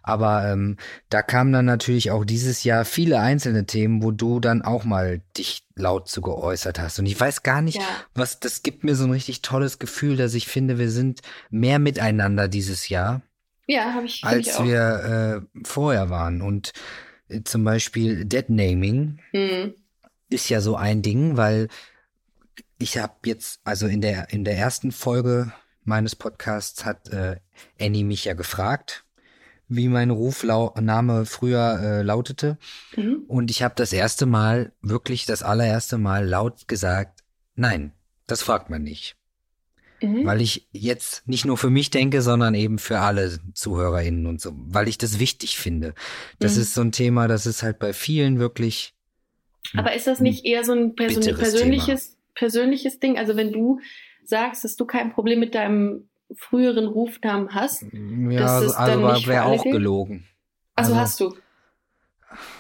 [0.03, 0.77] Aber ähm,
[1.09, 5.21] da kamen dann natürlich auch dieses Jahr viele einzelne Themen, wo du dann auch mal
[5.37, 6.99] dich laut zu geäußert hast.
[6.99, 7.87] Und ich weiß gar nicht, Ja.
[8.13, 11.79] was, das gibt mir so ein richtig tolles Gefühl, dass ich finde, wir sind mehr
[11.79, 13.21] miteinander dieses Jahr,
[13.67, 14.65] Ja, habe ich, ich als auch.
[14.65, 16.41] wir äh, vorher waren.
[16.41, 16.73] Und
[17.29, 19.73] äh, zum Beispiel Deadnaming Hm.
[20.29, 21.67] ist ja so ein Ding, weil
[22.77, 25.51] ich habe jetzt, also in der, in der ersten Folge
[25.89, 27.37] meines Podcasts hat äh,
[27.81, 29.03] Annie mich ja gefragt,
[29.67, 32.57] wie mein Rufname früher äh, lautete.
[32.95, 33.23] Mhm.
[33.27, 37.23] Und ich habe das erste Mal, wirklich das allererste Mal laut gesagt,
[37.55, 37.91] nein,
[38.25, 39.15] das fragt man nicht.
[40.01, 40.25] Mhm.
[40.25, 44.53] Weil ich jetzt nicht nur für mich denke, sondern eben für alle ZuhörerInnen und so,
[44.55, 45.93] weil ich das wichtig finde.
[46.39, 46.61] Das Mhm.
[46.61, 48.93] ist so ein Thema, das ist halt bei vielen wirklich
[49.75, 53.17] Aber ist das nicht eher so ein persön persönliches, persönliches Ding?
[53.17, 53.81] Also wenn du
[54.29, 59.27] sagst, dass du kein Problem mit deinem früheren Rufnamen hast, Ja, Das also, ist also
[59.27, 59.73] wäre auch gilt?
[59.75, 60.25] gelogen.
[60.75, 61.35] also, Also- hast du.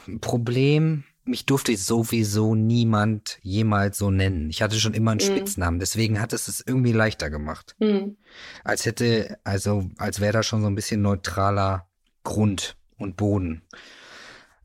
[0.07, 4.49] Ein Problem, mich durfte sowieso niemand jemals so nennen.
[4.49, 5.25] Ich hatte schon immer einen Mhm.
[5.25, 7.75] Spitznamen, deswegen hat es es irgendwie leichter gemacht.
[7.79, 8.17] Hm.
[8.63, 11.87] Als hätte, also als wäre da schon so ein bisschen neutraler
[12.23, 13.61] Grund und Boden.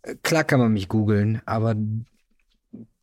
[0.03, 1.75] Äh, Klar kann man mich googeln, aber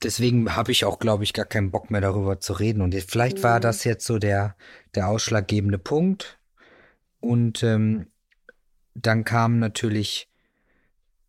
[0.04, 2.82] deswegen habe ich auch, glaube ich, gar keinen Bock mehr darüber zu reden.
[2.82, 3.62] Und vielleicht war Mhm.
[3.62, 4.56] das jetzt so der,
[4.96, 6.40] der ausschlaggebende Punkt.
[7.20, 8.08] Und ähm,
[8.96, 10.30] dann kamen natürlich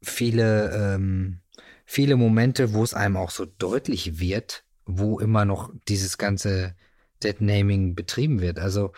[0.03, 1.41] viele, ähm,
[1.85, 6.75] viele Momente, wo es einem auch so deutlich wird, wo immer noch dieses ganze
[7.23, 8.59] Deadnaming betrieben wird.
[8.59, 8.93] Also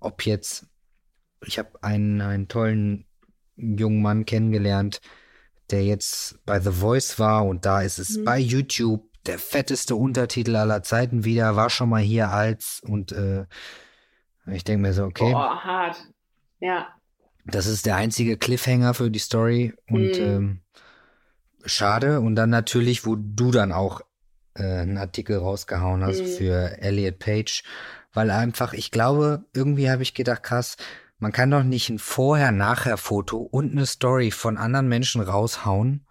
[0.00, 0.66] ob jetzt,
[1.44, 3.04] ich habe einen, einen tollen
[3.56, 5.00] jungen Mann kennengelernt,
[5.70, 8.24] der jetzt bei The Voice war und da ist es Mhm.
[8.24, 13.46] bei YouTube der fetteste Untertitel aller Zeiten wieder, war schon mal hier als und äh,
[14.46, 15.96] ich denke mir so, okay, Boah, hart.
[16.60, 16.86] Ja.
[17.44, 20.24] das ist der einzige Cliffhanger für die Story und Mhm.
[20.24, 20.60] ähm,
[21.64, 22.20] schade.
[22.20, 24.00] Und dann natürlich, wo du dann auch
[24.54, 26.26] äh, einen Artikel rausgehauen hast Mhm.
[26.26, 27.64] für Elliot Page,
[28.12, 30.76] weil einfach, ich glaube, irgendwie habe ich gedacht, krass,
[31.18, 36.06] man kann doch nicht ein Vorher-Nachher-Foto und eine Story von anderen Menschen raushauen.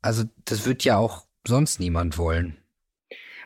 [0.00, 2.58] Also das wird ja auch sonst niemand wollen.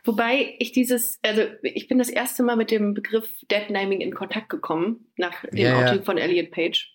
[0.04, 4.48] Wobei ich dieses, also ich bin das erste Mal mit dem Begriff Deadnaming in Kontakt
[4.48, 5.88] gekommen, nach dem Ja, ja.
[5.90, 6.92] Outing von Elliot Page.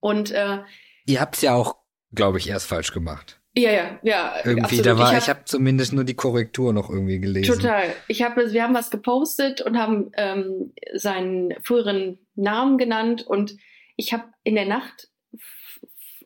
[0.00, 0.58] Und äh,
[1.06, 1.76] Ihr habt's ja auch,
[2.12, 3.40] glaube ich, erst falsch gemacht.
[3.56, 4.34] ja, ja, ja.
[4.44, 4.86] Irgendwie, absolut.
[4.86, 7.54] da war, hab- ich habe zumindest nur die Korrektur noch irgendwie gelesen.
[7.54, 7.94] Total.
[8.06, 13.56] Ich habe, wir haben was gepostet und haben ähm, seinen früheren Namen genannt und
[13.96, 15.08] ich habe in der Nacht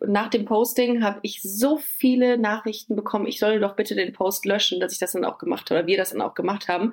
[0.07, 3.27] nach dem Posting habe ich so viele Nachrichten bekommen.
[3.27, 5.87] Ich soll doch bitte den Post löschen, dass ich das dann auch gemacht habe, oder
[5.87, 6.93] wir das dann auch gemacht haben.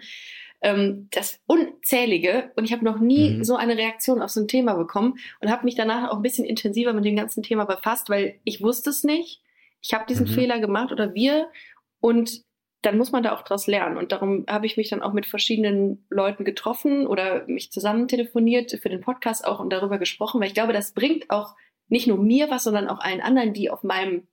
[0.62, 3.44] Ähm, das unzählige und ich habe noch nie Mhm.
[3.44, 6.46] so eine Reaktion auf so ein Thema bekommen und habe mich danach auch ein bisschen
[6.46, 9.42] intensiver mit dem ganzen Thema befasst, weil ich wusste es nicht.
[9.82, 10.32] Ich habe diesen Mhm.
[10.32, 11.50] Fehler gemacht oder wir
[12.00, 12.42] und
[12.82, 13.98] dann muss man da auch draus lernen.
[13.98, 18.72] Und darum habe ich mich dann auch mit verschiedenen Leuten getroffen oder mich zusammen telefoniert
[18.82, 21.56] für den Podcast auch und darüber gesprochen, weil ich glaube, das bringt auch
[21.90, 24.28] nicht nur mir was, sondern auch allen anderen, die auf meinem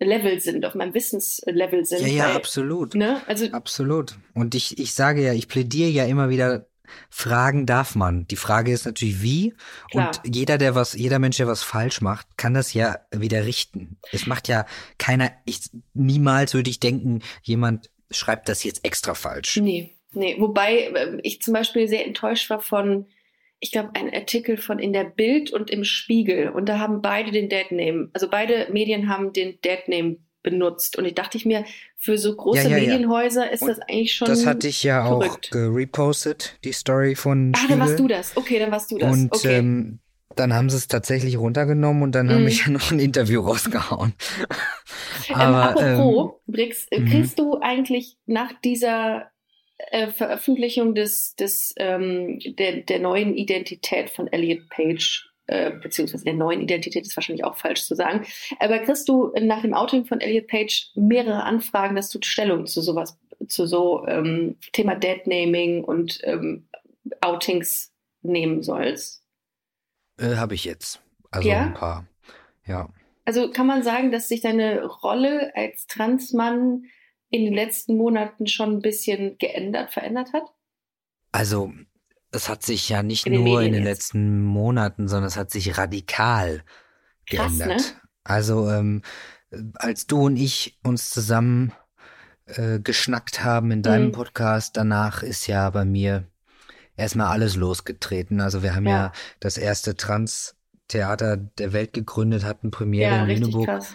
[0.00, 2.02] Level sind, auf meinem Wissenslevel sind.
[2.02, 2.94] Ja, ja, weil, absolut.
[2.94, 3.20] Ne?
[3.26, 4.16] Also, Absolut.
[4.34, 6.66] Und ich, ich sage ja, ich plädiere ja immer wieder
[7.10, 8.26] fragen darf man.
[8.28, 9.54] Die Frage ist natürlich wie.
[9.90, 10.08] Klar.
[10.08, 13.98] Und jeder, der was, jeder Mensch, der was falsch macht, kann das ja wieder richten.
[14.12, 14.66] Es macht ja
[14.98, 19.56] keiner, ich, niemals würde ich denken, jemand schreibt das jetzt extra falsch.
[19.56, 20.36] Nee, nee.
[20.38, 23.06] Wobei äh, ich zum Beispiel sehr enttäuscht war von,
[23.64, 26.50] ich glaube, ein Artikel von in der Bild und im Spiegel.
[26.50, 30.98] Und da haben beide den Deadname, also beide Medien haben den Deadname benutzt.
[30.98, 31.64] Und ich dachte ich mir,
[31.96, 32.82] für so große Ja, ja, ja.
[32.90, 34.28] Medienhäuser ist Und das eigentlich schon.
[34.28, 35.46] Das hatte ich ja verrückt.
[35.48, 37.78] auch gerepostet, die Story von Ah, Spiegel.
[37.78, 38.36] dann warst du das.
[38.36, 39.10] Okay, dann warst du das.
[39.16, 39.56] Und okay.
[39.56, 40.00] ähm,
[40.36, 42.48] dann haben sie es tatsächlich runtergenommen und dann haben Mhm.
[42.48, 44.12] ich ja noch ein Interview rausgehauen.
[45.30, 47.06] ähm, Aber apropos, ähm, Brix, äh, mhm.
[47.08, 49.30] kriegst du eigentlich nach dieser
[49.78, 56.34] äh, Veröffentlichung des, des, ähm, der, der neuen Identität von Elliot Page, äh, beziehungsweise der
[56.34, 58.24] neuen Identität ist wahrscheinlich auch falsch zu sagen,
[58.60, 62.80] aber kriegst du nach dem Outing von Elliot Page mehrere Anfragen, dass du Stellung zu
[62.80, 66.68] sowas, zu so ähm, Thema Deadnaming und ähm,
[67.20, 69.22] Outings nehmen sollst?
[70.18, 71.00] äh, habe ich jetzt.
[71.30, 71.62] Also Ja?
[71.62, 72.06] ein paar.
[72.66, 72.88] Ja.
[73.24, 76.84] Also kann man sagen, dass sich deine Rolle als Transmann
[77.34, 80.44] in den letzten Monaten schon ein bisschen geändert, verändert hat?
[81.32, 81.72] Also
[82.30, 83.84] es hat sich ja nicht In den nur in Medien den jetzt.
[83.84, 86.62] letzten Monaten, sondern es hat sich radikal
[87.26, 87.66] Krass, geändert.
[87.66, 88.00] ne?
[88.24, 89.02] Also ähm,
[89.74, 91.72] als du und ich uns zusammen
[92.46, 94.12] äh, geschnackt haben in deinem Mhm.
[94.12, 96.28] Podcast, danach ist ja bei mir
[96.96, 98.40] erstmal alles losgetreten.
[98.40, 99.12] Also wir haben ja, Ja.
[99.40, 103.66] das erste Trans-Theater der Welt gegründet, hatten Premiere Ja, in Lüneburg.
[103.66, 103.94] krass.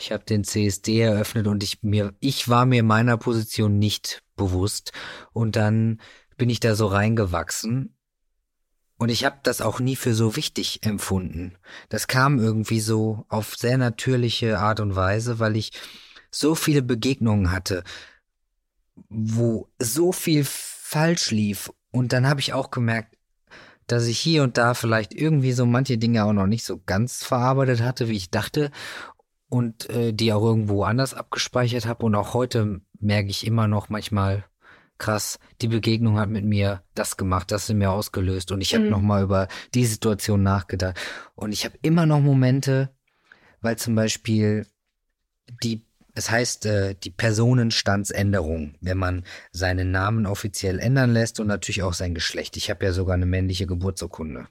[0.00, 4.92] Ich habe den CSD eröffnet und ich mir, ich war mir meiner Position nicht bewusst.
[5.34, 6.00] Und dann
[6.38, 7.94] bin ich da so reingewachsen.
[8.96, 11.58] Und ich habe das auch nie für so wichtig empfunden.
[11.90, 15.72] Das kam irgendwie so auf sehr natürliche Art und Weise, weil ich
[16.30, 17.84] so viele Begegnungen hatte,
[19.10, 21.70] wo so viel falsch lief.
[21.90, 23.16] Und dann habe ich auch gemerkt,
[23.86, 27.22] dass ich hier und da vielleicht irgendwie so manche Dinge auch noch nicht so ganz
[27.22, 28.70] verarbeitet hatte, wie ich dachte
[29.50, 32.06] und äh, die auch irgendwo anders abgespeichert habe.
[32.06, 34.44] Und auch heute merke ich immer noch manchmal,
[34.96, 38.52] krass, die Begegnung hat mit mir das gemacht, das in mir ausgelöst.
[38.52, 38.90] Und ich habe Mhm.
[38.90, 40.98] noch mal über die Situation nachgedacht.
[41.34, 42.90] Und ich habe immer noch Momente,
[43.60, 44.66] weil zum Beispiel
[45.62, 45.84] die,
[46.14, 51.94] es heißt äh, die Personenstandsänderung, wenn man seinen Namen offiziell ändern lässt und natürlich auch
[51.94, 52.56] sein Geschlecht.
[52.56, 54.46] Ich habe ja sogar eine männliche Geburtsurkunde.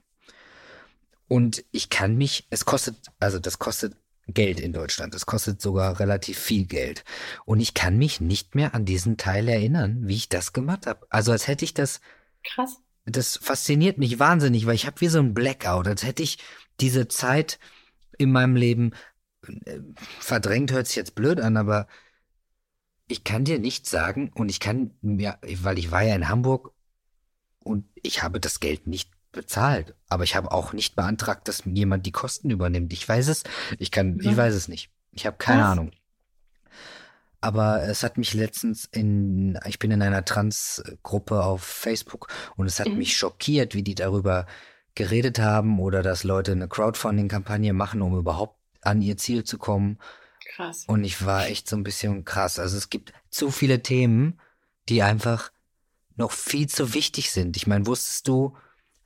[1.28, 3.94] Und ich kann mich, es kostet, also das kostet
[4.34, 5.14] Geld in Deutschland.
[5.14, 7.04] Das kostet sogar relativ viel Geld.
[7.44, 11.06] Und ich kann mich nicht mehr an diesen Teil erinnern, wie ich das gemacht habe.
[11.10, 12.00] Also als hätte ich das,
[12.44, 12.80] Krass.
[13.04, 16.38] das fasziniert mich wahnsinnig, weil ich habe wie so ein Blackout, als hätte ich
[16.80, 17.58] diese Zeit
[18.18, 18.92] in meinem Leben
[19.46, 19.80] äh,
[20.18, 21.86] verdrängt, hört sich jetzt blöd an, aber
[23.08, 26.72] ich kann dir nicht sagen und ich kann mir, weil ich war ja in Hamburg
[27.58, 31.74] und ich habe das Geld nicht bezahlt, aber ich habe auch nicht beantragt, dass mir
[31.74, 32.92] jemand die Kosten übernimmt.
[32.92, 33.44] Ich weiß es,
[33.78, 34.30] ich kann, Ja.
[34.30, 34.90] ich weiß es nicht.
[35.12, 35.72] Ich habe keine Krass.
[35.72, 35.90] Ahnung.
[37.42, 42.78] Aber es hat mich letztens in, ich bin in einer Trans-Gruppe auf Facebook und es
[42.80, 42.98] hat Mhm.
[42.98, 44.46] mich schockiert, wie die darüber
[44.94, 49.98] geredet haben oder dass Leute eine Crowdfunding-Kampagne machen, um überhaupt an ihr Ziel zu kommen.
[50.54, 50.84] Krass.
[50.86, 52.58] Und ich war echt so ein bisschen krass.
[52.58, 54.38] Also es gibt zu viele Themen,
[54.88, 55.50] die einfach
[56.16, 57.56] noch viel zu wichtig sind.
[57.56, 58.56] Ich meine, wusstest du,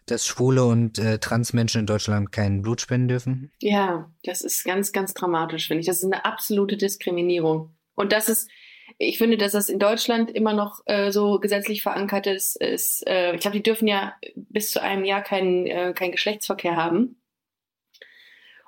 [0.07, 3.53] dass schwule und äh, Transmenschen in Deutschland kein Blut spenden dürfen?
[3.61, 5.87] Ja, das ist ganz, ganz dramatisch, finde ich.
[5.87, 7.75] Das ist eine absolute Diskriminierung.
[7.95, 8.51] Und das ist,
[8.99, 12.61] ich finde, dass das in Deutschland immer noch äh, so gesetzlich verankert ist.
[12.61, 16.77] ist äh, ich glaube, die dürfen ja bis zu einem Jahr keinen äh, keinen Geschlechtsverkehr
[16.77, 17.17] haben,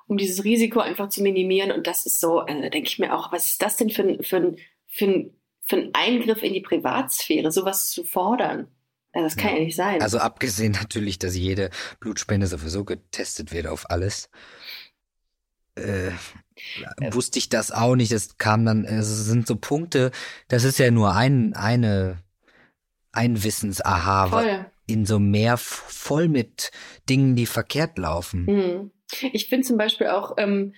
[0.07, 1.71] um dieses Risiko einfach zu minimieren.
[1.71, 4.55] Und das ist so, da denke ich mir auch, was ist das denn für für
[4.87, 5.29] für
[5.61, 8.67] für ein Eingriff in die Privatsphäre, sowas zu fordern?
[9.17, 9.63] Also das kann ja, Ja.
[9.65, 10.01] nicht sein.
[10.01, 14.29] Also abgesehen natürlich, dass jede Blutspende sowieso getestet wird auf alles.
[15.75, 16.11] Äh,
[17.11, 18.11] wusste ich das auch nicht.
[18.11, 20.11] Das kam dann, es sind so Punkte,
[20.47, 22.23] das ist ja nur ein, eine,
[23.11, 26.71] ein Wissens-Aha in so f- voll mit
[27.09, 28.45] Dingen, die verkehrt laufen.
[28.45, 28.91] Mhm.
[29.33, 30.73] Ich finde zum Beispiel auch, ähm,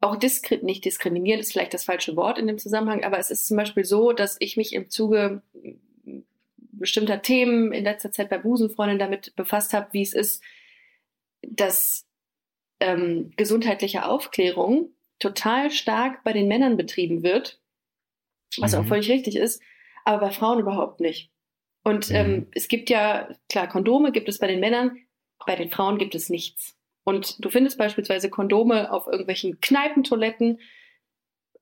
[0.00, 3.46] auch diskri nicht diskriminieren ist vielleicht das falsche Wort in dem Zusammenhang, aber es ist
[3.46, 5.42] zum Beispiel so, dass ich mich im Zuge
[6.78, 10.42] bestimmter Themen in letzter Zeit bei Busenfreundin damit befasst habe, wie es ist,
[11.42, 12.06] dass
[12.80, 17.60] ähm, gesundheitliche Aufklärung total stark bei den Männern betrieben wird,
[18.58, 18.80] was Mhm.
[18.80, 19.62] auch völlig richtig ist,
[20.04, 21.30] aber bei Frauen überhaupt nicht.
[21.82, 22.16] Und Mhm.
[22.16, 24.98] ähm, es gibt ja, klar, Kondome gibt es bei den Männern,
[25.46, 26.76] bei den Frauen gibt es nichts.
[27.04, 30.60] Und du findest beispielsweise Kondome auf irgendwelchen Kneipentoiletten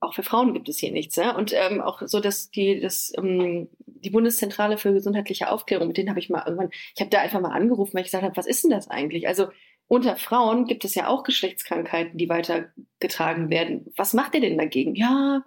[0.02, 1.16] auch für Frauen gibt es hier nichts.
[1.16, 1.36] Ja?
[1.36, 6.10] Und ähm, auch so, dass die, das, ähm, die Bundeszentrale für gesundheitliche Aufklärung, mit denen
[6.10, 8.46] habe ich mal irgendwann, ich habe da einfach mal angerufen, weil ich gesagt habe, was
[8.46, 9.28] ist denn das eigentlich?
[9.28, 9.48] Also
[9.86, 13.92] unter Frauen gibt es ja auch Geschlechtskrankheiten, die weitergetragen werden.
[13.96, 14.94] Was macht ihr denn dagegen?
[14.94, 15.44] Ja,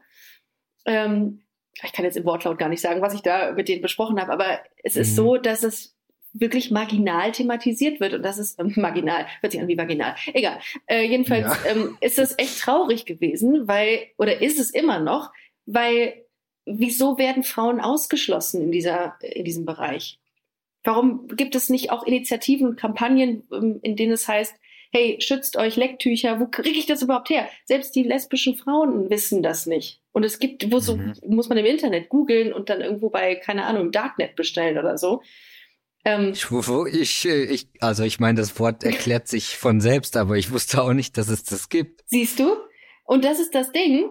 [0.86, 1.41] ähm,
[1.84, 4.32] ich kann jetzt im Wortlaut gar nicht sagen, was ich da mit denen besprochen habe,
[4.32, 5.02] aber es mhm.
[5.02, 5.94] ist so, dass es
[6.38, 10.15] wirklich marginal thematisiert wird und das ist ähm, marginal, hört sich an wie vaginal.
[10.34, 10.60] Egal.
[10.86, 11.71] Äh, jedenfalls ja.
[11.71, 15.32] ähm, ist es echt traurig gewesen, weil, oder ist es immer noch,
[15.65, 16.26] weil
[16.65, 20.19] wieso werden Frauen ausgeschlossen in dieser, in diesem Bereich?
[20.84, 24.54] Warum gibt es nicht auch Initiativen und Kampagnen, ähm, in denen es heißt,
[24.91, 27.50] hey, schützt euch Lecktücher, wo kriege ich das überhaupt her?
[27.65, 30.00] Selbst die lesbischen Frauen wissen das nicht.
[30.13, 31.13] Und es gibt, wo so, mhm.
[31.28, 35.21] muss man im Internet googeln und dann irgendwo bei, keine Ahnung, Darknet bestellen oder so.
[36.06, 36.46] Ähm, ich,
[36.91, 40.94] ich, ich, also ich meine, das Wort erklärt sich von selbst, aber ich wusste auch
[40.94, 42.04] nicht, dass es das gibt.
[42.08, 42.56] Siehst du?
[43.04, 44.10] Und das ist das Ding,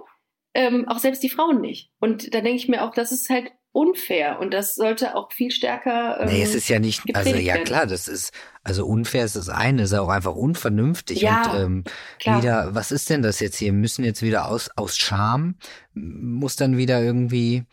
[0.55, 1.91] ähm, auch selbst die Frauen nicht.
[2.01, 5.51] Und da denke ich mir auch, das ist halt unfair und das sollte auch viel
[5.51, 6.21] stärker.
[6.21, 7.65] Ähm, nee, es ist ja nicht, also ja werden.
[7.65, 11.23] klar, das ist, also unfair ist das eine, ist auch einfach unvernünftig.
[11.23, 11.85] Ja, und ähm,
[12.21, 12.41] klar.
[12.41, 13.73] wieder, was ist denn das jetzt hier?
[13.73, 15.57] Wir müssen jetzt wieder aus, aus Scham,
[15.93, 17.65] muss dann wieder irgendwie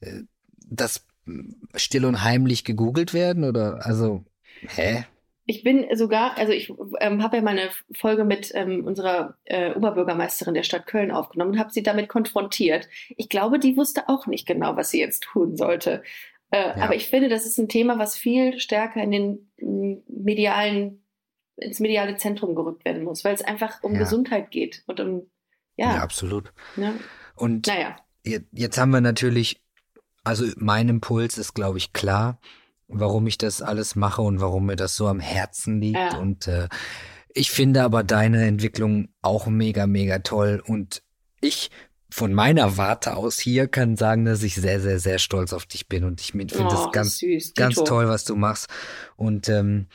[0.00, 0.24] äh,
[0.68, 1.05] das
[1.74, 4.24] still und heimlich gegoogelt werden oder also
[4.60, 5.04] hä?
[5.48, 9.72] Ich bin sogar, also ich ähm, habe ja mal eine Folge mit ähm, unserer äh,
[9.74, 12.88] Oberbürgermeisterin der Stadt Köln aufgenommen und habe sie damit konfrontiert.
[13.16, 16.02] Ich glaube, die wusste auch nicht genau, was sie jetzt tun sollte.
[16.50, 16.76] Äh, ja.
[16.76, 21.04] Aber ich finde, das ist ein Thema, was viel stärker in den medialen,
[21.56, 24.00] ins mediale Zentrum gerückt werden muss, weil es einfach um ja.
[24.00, 25.30] Gesundheit geht und um
[25.76, 25.96] ja.
[25.96, 26.52] Ja, absolut.
[26.76, 26.94] Ja.
[27.36, 27.96] Und naja.
[28.24, 29.62] jetzt haben wir natürlich
[30.26, 32.40] also mein Impuls ist, glaube ich, klar,
[32.88, 35.98] warum ich das alles mache und warum mir das so am Herzen liegt.
[35.98, 36.18] Ja.
[36.18, 36.68] Und äh,
[37.32, 40.60] ich finde aber deine Entwicklung auch mega, mega toll.
[40.66, 41.02] Und
[41.40, 41.70] ich
[42.10, 45.86] von meiner Warte aus hier kann sagen, dass ich sehr, sehr, sehr stolz auf dich
[45.86, 46.02] bin.
[46.02, 47.54] Und ich finde oh, das ganz, süß.
[47.54, 48.68] ganz toll, was du machst.
[49.14, 49.86] Und ähm,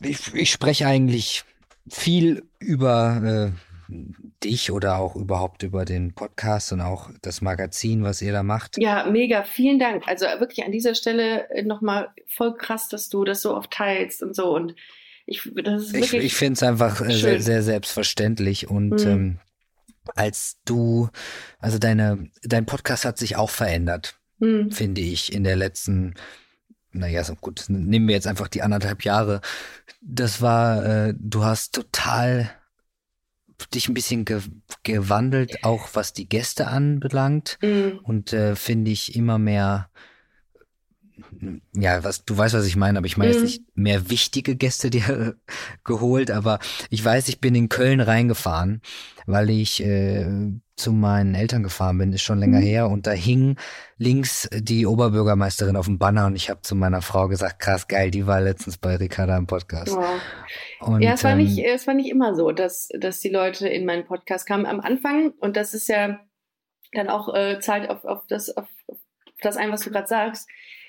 [0.00, 1.44] ich, ich spreche eigentlich
[1.88, 8.22] viel über äh, dich oder auch überhaupt über den Podcast und auch das Magazin, was
[8.22, 8.78] ihr da macht.
[8.78, 10.06] Ja, mega, vielen Dank.
[10.06, 14.22] Also wirklich an dieser Stelle äh, nochmal voll krass, dass du das so oft teilst
[14.22, 14.54] und so.
[14.54, 14.74] Und
[15.26, 19.10] ich, das ist wirklich ich, ich finde es einfach äh, sehr, sehr selbstverständlich und mhm.
[19.10, 19.38] ähm,
[20.14, 21.08] als du,
[21.58, 24.70] also deine, dein Podcast hat sich auch verändert, mhm.
[24.70, 26.14] finde ich, in der letzten
[26.92, 29.42] naja, so gut, nehmen wir jetzt einfach die anderthalb Jahre.
[30.00, 32.50] Das war, äh, du hast total
[33.74, 34.40] dich ein bisschen ge
[34.82, 37.58] gewandelt, auch was die Gäste anbelangt.
[37.62, 38.00] Mhm.
[38.02, 39.88] Und äh, finde ich immer mehr,
[41.72, 43.34] ja, was du weißt, was ich meine, aber ich meine mhm.
[43.34, 45.36] jetzt nicht mehr wichtige Gäste dir
[45.84, 46.58] geholt, aber
[46.90, 48.82] ich weiß, ich bin in Köln reingefahren,
[49.26, 50.26] weil ich äh,
[50.76, 52.64] zu meinen Eltern gefahren bin, ist schon länger mhm.
[52.64, 53.56] her und da hing
[53.96, 58.10] links die Oberbürgermeisterin auf dem Banner und ich habe zu meiner Frau gesagt, krass geil,
[58.10, 59.96] die war letztens bei Ricarda im Podcast.
[59.96, 60.20] Wow.
[60.80, 63.68] Und, ja, es war ähm, nicht, es war nicht immer so, dass dass die Leute
[63.68, 66.20] in meinen Podcast kamen am Anfang und das ist ja
[66.92, 68.98] dann auch äh, zahlt auf, auf das auf, auf
[69.40, 70.48] das ein, was du gerade sagst,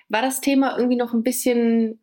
[0.10, 2.00] war das Thema irgendwie noch ein bisschen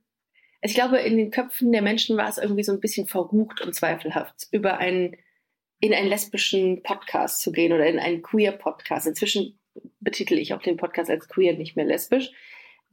[0.64, 3.60] also ich glaube, in den Köpfen der Menschen war es irgendwie so ein bisschen verrucht
[3.60, 5.14] und zweifelhaft über einen
[5.78, 9.06] in einen lesbischen Podcast zu gehen oder in einen queer Podcast.
[9.06, 9.58] Inzwischen
[10.00, 12.30] betitel ich auch den Podcast als queer, nicht mehr lesbisch.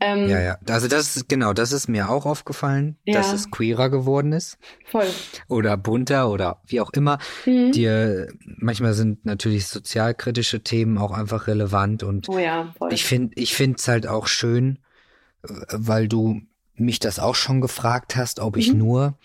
[0.02, 0.58] Ähm, ja, ja.
[0.68, 3.14] Also das ist genau, das ist mir auch aufgefallen, ja.
[3.14, 4.58] dass es queerer geworden ist.
[4.84, 5.08] Voll.
[5.48, 7.20] Oder bunter oder wie auch immer.
[7.46, 7.72] Mhm.
[7.72, 8.26] Die,
[8.58, 12.92] manchmal sind natürlich sozialkritische Themen auch einfach relevant und oh ja, voll.
[12.92, 14.80] ich finde, ich finde es halt auch schön,
[15.44, 16.42] weil du
[16.76, 18.80] mich das auch schon gefragt hast, ob ich mhm.
[18.80, 19.18] nur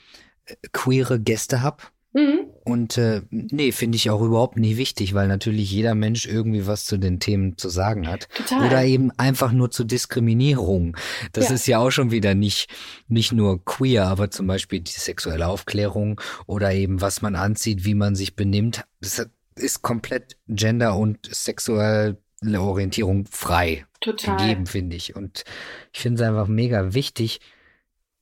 [0.46, 1.92] äh, queere Gäste hab.
[2.12, 2.46] Mhm.
[2.64, 6.84] Und äh, nee, finde ich auch überhaupt nicht wichtig, weil natürlich jeder Mensch irgendwie was
[6.84, 8.28] zu den Themen zu sagen hat.
[8.34, 8.66] Total.
[8.66, 10.96] Oder eben einfach nur zu Diskriminierung.
[11.32, 11.54] Das ja.
[11.54, 12.68] ist ja auch schon wieder nicht,
[13.06, 17.94] nicht nur queer, aber zum Beispiel die sexuelle Aufklärung oder eben was man anzieht, wie
[17.94, 18.84] man sich benimmt.
[19.00, 24.36] Das ist komplett gender- und sexuelle Orientierung frei Total.
[24.36, 25.16] gegeben, finde ich.
[25.16, 25.44] Und
[25.92, 27.40] ich finde es einfach mega wichtig,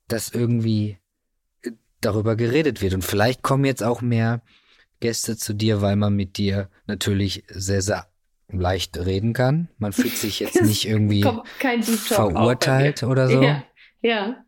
[0.07, 0.97] dass irgendwie
[2.01, 2.93] darüber geredet wird.
[2.93, 4.41] Und vielleicht kommen jetzt auch mehr
[4.99, 8.07] Gäste zu dir, weil man mit dir natürlich sehr, sehr
[8.47, 9.69] leicht reden kann.
[9.77, 11.25] Man fühlt sich jetzt nicht irgendwie
[11.61, 13.41] verurteilt oder so.
[13.41, 13.63] Ja.
[14.01, 14.45] ja.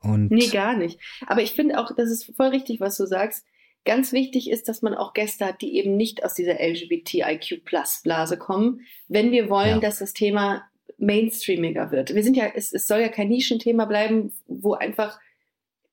[0.00, 0.98] Und nee, gar nicht.
[1.26, 3.44] Aber ich finde auch, das ist voll richtig, was du sagst.
[3.84, 8.82] Ganz wichtig ist, dass man auch Gäste hat, die eben nicht aus dieser LGBTIQ-Plus-Blase kommen,
[9.08, 9.80] wenn wir wollen, ja.
[9.80, 10.64] dass das Thema
[10.98, 12.14] mainstreamiger wird.
[12.14, 15.18] Wir sind ja, es, es soll ja kein Nischenthema bleiben, wo einfach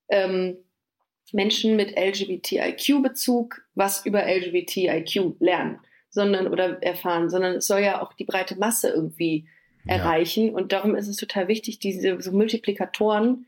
[0.08, 0.58] ähm,
[1.32, 5.80] Menschen mit LGBTIQ-Bezug was über LGBTIQ lernen.
[6.12, 9.46] sondern oder erfahren, sondern es soll ja auch die breite Masse irgendwie
[9.84, 9.94] Ja.
[9.94, 10.50] erreichen.
[10.52, 13.46] Und darum ist es total wichtig, diese so Multiplikatoren,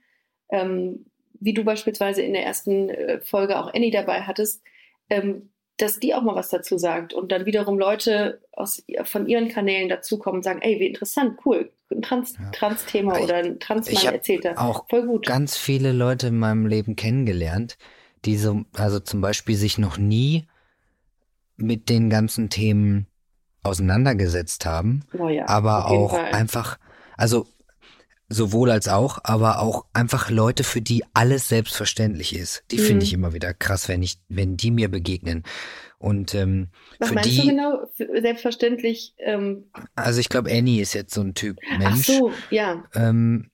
[0.50, 1.06] ähm,
[1.44, 4.62] wie du beispielsweise in der ersten äh, Folge auch Annie dabei hattest,
[5.10, 9.48] ähm, dass die auch mal was dazu sagt und dann wiederum Leute aus, von ihren
[9.48, 12.50] Kanälen dazukommen und sagen, ey, wie interessant, cool, ein Trans- Ja.
[12.50, 14.54] Trans-Thema Ich- oder ein Transmann erzählt da.
[14.56, 15.26] auch Voll gut.
[15.26, 17.76] ganz viele Leute in meinem Leben kennengelernt,
[18.24, 20.46] die so, also zum Beispiel sich noch nie
[21.56, 23.06] mit den ganzen Themen
[23.64, 26.32] auseinandergesetzt haben, Oh ja, aber auch Fall.
[26.32, 26.78] einfach,
[27.16, 27.46] also
[28.32, 32.64] sowohl als auch, aber auch einfach Leute, für die alles selbstverständlich ist.
[32.70, 32.82] Die Mhm.
[32.82, 35.42] finde ich immer wieder krass, wenn ich, wenn die mir begegnen.
[35.98, 36.68] Und ähm,
[36.98, 37.78] Was für meinst die, du genau?
[38.20, 39.14] Selbstverständlich.
[39.18, 42.06] Ähm, also ich glaube, Annie ist jetzt so ein Typ ach Mensch.
[42.06, 42.84] so, ja.
[42.94, 43.50] ähm,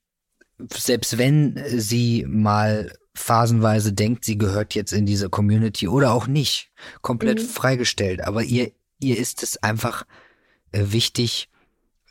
[0.72, 6.70] selbst wenn sie mal phasenweise denkt, sie gehört jetzt in diese Community oder auch nicht,
[7.02, 7.46] komplett Mhm.
[7.46, 8.22] freigestellt.
[8.22, 10.06] Aber ihr, ihr ist es einfach
[10.72, 11.48] äh, wichtig,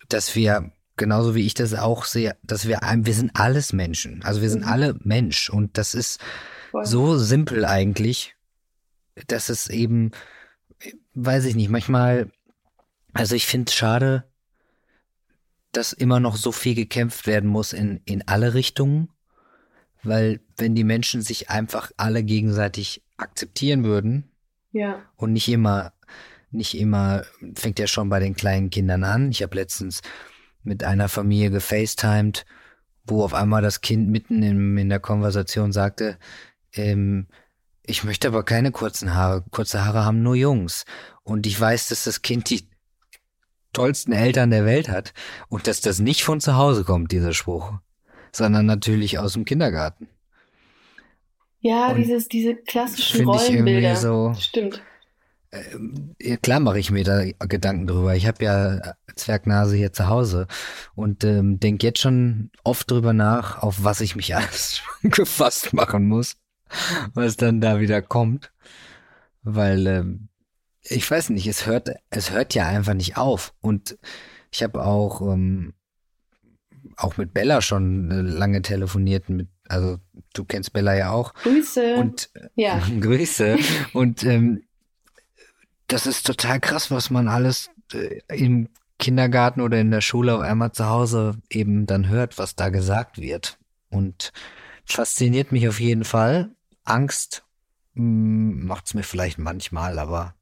[0.10, 4.24] dass wir, genauso wie ich das auch sehe, dass wir, wir sind alles Menschen.
[4.24, 4.68] Also wir sind Mhm.
[4.68, 6.20] alle Mensch und das ist
[6.72, 6.86] Voll.
[6.86, 8.36] so simpel eigentlich,
[9.28, 10.12] dass es eben,
[11.14, 12.30] weiß ich nicht, manchmal,
[13.14, 14.26] also ich finde es schade,
[15.72, 19.10] dass immer noch so viel gekämpft werden muss in, in alle Richtungen,
[20.04, 24.32] weil wenn die Menschen sich einfach alle gegenseitig akzeptieren würden
[24.72, 25.02] Ja.
[25.16, 25.94] und nicht immer,
[26.52, 29.32] nicht immer, fängt ja schon bei den kleinen Kindern an.
[29.32, 30.02] Ich habe letztens
[30.68, 32.46] mit einer Familie gefacetimed,
[33.06, 36.18] wo auf einmal das Kind mitten in, in der Konversation sagte,
[36.74, 37.28] ähm,
[37.84, 39.44] ich möchte aber keine kurzen Haare.
[39.50, 40.86] Kurze Haare haben nur Jungs.
[41.24, 42.68] Und ich weiß, dass das Kind die
[43.72, 45.14] tollsten Eltern der Welt hat
[45.50, 47.74] und dass das nicht von zu Hause kommt, dieser Spruch,
[48.32, 50.10] sondern natürlich aus dem Kindergarten.
[51.60, 53.96] Ja, Und dieses, diese klassischen Finde ich irgendwie Rollenbilder.
[53.96, 54.82] so, Stimmt.
[56.20, 58.16] Ja, klar mache ich mir da Gedanken drüber.
[58.16, 60.48] Ich habe ja Zwergnase hier zu Hause
[60.94, 66.08] und ähm, denke jetzt schon oft drüber nach, auf was ich mich alles gefasst machen
[66.08, 66.36] muss,
[67.14, 68.52] was dann da wieder kommt.
[69.42, 70.28] Weil ähm,
[70.82, 73.54] ich weiß nicht, es hört, es hört ja einfach nicht auf.
[73.62, 73.98] Und
[74.52, 75.74] ich habe auch ähm,
[76.98, 79.30] auch mit Bella schon äh, lange telefoniert.
[79.30, 79.98] Mit, also
[80.34, 81.34] du kennst Bella ja auch.
[81.34, 81.96] Grüße.
[81.96, 82.82] Und ja.
[83.00, 83.58] Grüße.
[83.94, 84.64] Und ähm,
[85.88, 88.70] das ist total krass, was man alles äh, im
[89.00, 93.20] Kindergarten oder in der Schule auf einmal zu Hause eben dann hört, was da gesagt
[93.20, 93.58] wird.
[93.90, 94.34] Und
[94.86, 96.52] fasziniert mich auf jeden Fall.
[96.84, 97.44] Angst
[97.94, 100.36] mh, macht's mir vielleicht manchmal, aber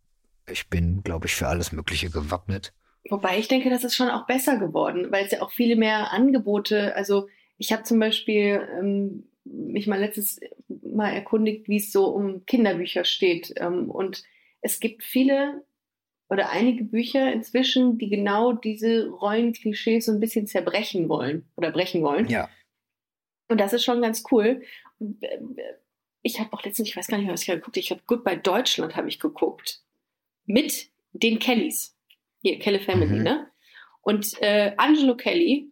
[0.48, 2.74] ich bin, glaube ich, für alles Mögliche gewappnet.
[3.10, 6.12] Wobei ich denke, das ist schon auch besser geworden, weil es ja auch viele mehr
[6.12, 7.28] Angebote, also
[7.58, 13.06] ich habe zum Beispiel ähm, mich mal letztes Mal erkundigt, wie es so um Kinderbücher
[13.06, 13.54] steht.
[13.58, 14.24] Ähm, und
[14.66, 15.64] es gibt viele
[16.28, 22.02] oder einige Bücher inzwischen, die genau diese Rollenklischees so ein bisschen zerbrechen wollen oder brechen
[22.02, 22.28] wollen.
[22.28, 22.50] Ja.
[23.48, 24.64] Und das ist schon ganz cool.
[26.24, 28.02] Ich habe auch letztens, ich weiß gar nicht mehr, was ich geguckt habe, ich habe
[28.08, 29.82] Goodbye Deutschland habe ich geguckt.
[30.48, 31.96] Mit den Kellys.
[32.42, 33.24] Hier, Kelly Family, Mhm.
[33.24, 33.52] ne?
[34.02, 35.72] Und äh, Angelo Kelly,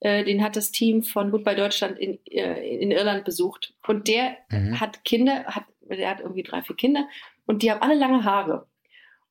[0.00, 3.74] äh, den hat das Team von Goodbye Deutschland in, äh, in Irland besucht.
[3.86, 4.80] Und der Mhm.
[4.80, 7.06] hat Kinder, hat, der hat irgendwie drei, vier Kinder
[7.50, 8.68] und die haben alle lange Haare.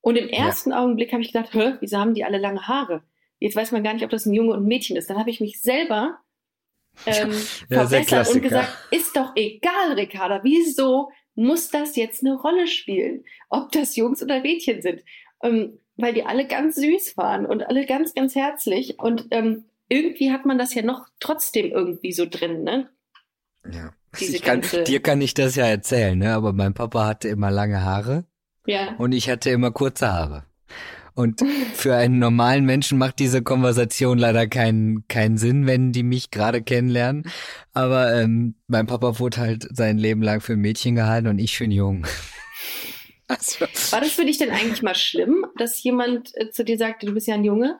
[0.02, 3.02] Und im ersten Augenblick habe ich gedacht, hä, wieso haben die alle lange Haare?
[3.40, 5.10] Jetzt weiß man gar nicht, ob das ein Junge und ein Mädchen ist.
[5.10, 6.20] Dann habe ich mich selber
[7.06, 7.32] ähm,
[7.70, 13.24] Ja, verbessert und gesagt, ist doch egal, Ricarda, wieso muss das jetzt eine Rolle spielen,
[13.48, 15.02] ob das Jungs oder Mädchen sind?
[15.42, 19.00] Ähm, weil die alle ganz süß waren und alle ganz, ganz herzlich.
[19.00, 22.90] Und ähm, irgendwie hat man das ja noch trotzdem irgendwie so drin, ne?
[23.72, 23.94] Ja.
[24.18, 26.34] Ich kann, dir kann ich das ja erzählen, ne?
[26.34, 28.26] aber mein Papa hatte immer lange Haare.
[28.66, 28.96] Ja.
[28.98, 30.44] und ich hatte immer kurze Haare.
[31.16, 31.42] Und
[31.74, 36.62] für einen normalen Menschen macht diese Konversation leider keinen keinen Sinn, wenn die mich gerade
[36.62, 37.24] kennenlernen.
[37.74, 41.58] Aber ähm, mein Papa wurde halt sein Leben lang für ein Mädchen gehalten und ich
[41.58, 42.06] für einen Jungen.
[43.32, 47.06] Also, War das für dich denn eigentlich mal schlimm, dass jemand äh, zu dir sagte,
[47.06, 47.80] du bist ja ein Junge?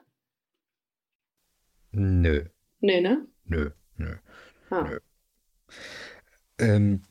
[1.92, 2.44] nö,
[2.80, 3.26] Nee, ne?
[3.46, 4.14] nö, nö.
[4.70, 4.82] Ah.
[4.84, 4.98] Nö.
[6.60, 7.02] Ähm,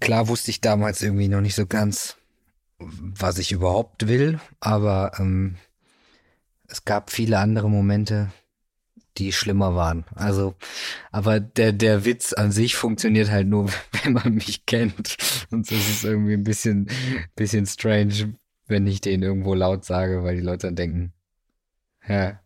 [0.00, 2.16] klar wusste ich damals irgendwie noch nicht so ganz,
[2.78, 5.56] was ich überhaupt will, aber ähm,
[6.66, 8.32] es gab viele andere Momente,
[9.18, 10.04] die schlimmer waren.
[10.14, 10.54] Also,
[11.10, 13.68] aber der, der Witz an sich funktioniert halt nur,
[14.02, 15.16] wenn man mich kennt.
[15.50, 16.88] Und es ist irgendwie ein bisschen,
[17.36, 18.34] bisschen strange,
[18.66, 21.12] wenn ich den irgendwo laut sage, weil die Leute dann denken,
[22.08, 22.40] ja,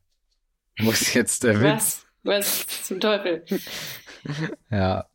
[0.78, 2.06] muss jetzt der Witz Was?
[2.24, 3.44] Was zum Teufel?
[4.70, 5.06] ja.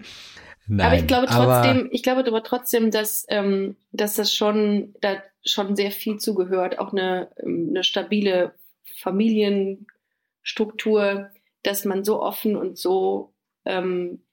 [0.74, 4.96] Nein, aber ich glaube trotzdem, aber, ich glaube aber trotzdem, dass, ähm, dass das schon,
[5.02, 8.54] da schon sehr viel zugehört, auch eine, ähm, eine stabile
[8.96, 11.30] Familienstruktur,
[11.64, 13.34] dass man so offen und so
[13.66, 14.24] ähm,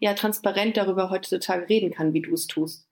[0.00, 2.86] ja transparent darüber heutzutage reden kann, wie du es tust.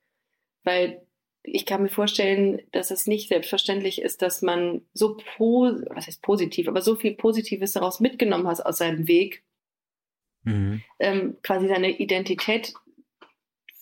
[0.65, 1.03] Weil
[1.43, 6.23] ich kann mir vorstellen, dass es nicht selbstverständlich ist, dass man so po was heißt
[6.23, 9.45] positiv, aber so viel Positives daraus mitgenommen hast aus seinem Weg,
[10.45, 10.83] Mhm.
[10.99, 12.75] ähm, quasi seine Identität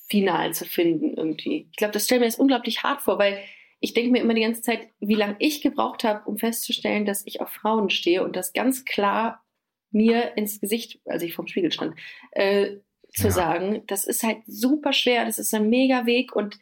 [0.09, 1.69] final zu finden irgendwie.
[1.71, 3.39] Ich glaube, das stellt mir das unglaublich hart vor, weil
[3.79, 7.27] ich denke mir immer die ganze Zeit, wie lange ich gebraucht habe, um festzustellen, dass
[7.27, 9.43] ich auf Frauen stehe und das ganz klar
[9.91, 11.95] mir ins Gesicht, als ich vorm Spiegel stand,
[12.33, 12.77] äh,
[13.15, 13.31] zu Ja.
[13.31, 13.83] sagen.
[13.87, 16.59] Das ist halt super schwer, das ist ein mega Weg und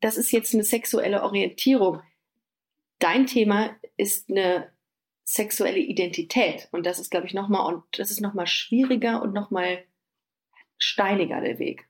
[0.00, 2.00] das ist jetzt eine sexuelle Orientierung.
[2.98, 4.72] Dein Thema ist eine
[5.28, 9.80] sexuelle Identität und das ist, glaube ich, nochmal und das ist nochmal schwieriger und nochmal
[10.78, 11.86] steiniger der Weg.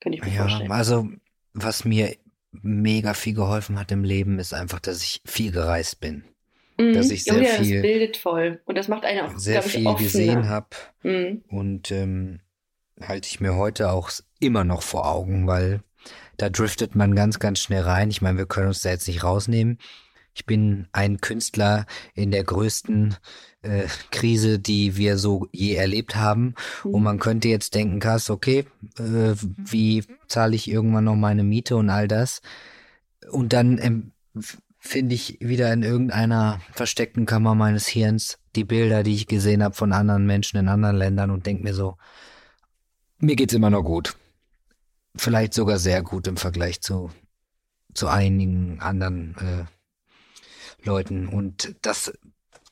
[0.00, 0.70] Könnte ich mir Ja, vorstellen.
[0.72, 1.08] also
[1.54, 2.14] was mir
[2.52, 6.24] mega viel geholfen hat im Leben, ist einfach, dass ich viel gereist bin.
[6.80, 6.92] Mhm.
[6.94, 8.60] dass ich Ja, sehr ja, viel- Das bildet voll.
[8.64, 9.98] Und das macht einen auch, Sehr ich, viel offener.
[10.04, 10.68] gesehen habe
[11.02, 11.42] Mhm.
[11.48, 12.40] und ähm,
[13.02, 15.82] halte ich mir heute auch immer noch vor Augen, weil
[16.36, 18.10] da driftet man ganz, ganz schnell rein.
[18.10, 19.78] Ich meine, wir können uns da jetzt nicht rausnehmen.
[20.38, 21.84] Ich bin ein Künstler
[22.14, 23.16] in der größten
[23.62, 26.54] äh, Krise, die wir so je erlebt haben.
[26.84, 26.94] Mhm.
[26.94, 28.64] Und man könnte jetzt denken, Kass, okay,
[28.98, 32.40] äh, wie zahle ich irgendwann noch meine Miete und all das?
[33.32, 34.12] Und dann ähm,
[34.78, 39.74] finde ich wieder in irgendeiner versteckten Kammer meines Hirns die Bilder, die ich gesehen habe
[39.74, 41.96] von anderen Menschen in anderen Ländern und denke mir so,
[43.18, 44.16] mir geht's immer noch gut.
[45.16, 47.10] Vielleicht sogar sehr gut im Vergleich zu,
[47.92, 49.77] zu einigen anderen äh,
[50.84, 51.28] Leuten.
[51.28, 52.12] Und das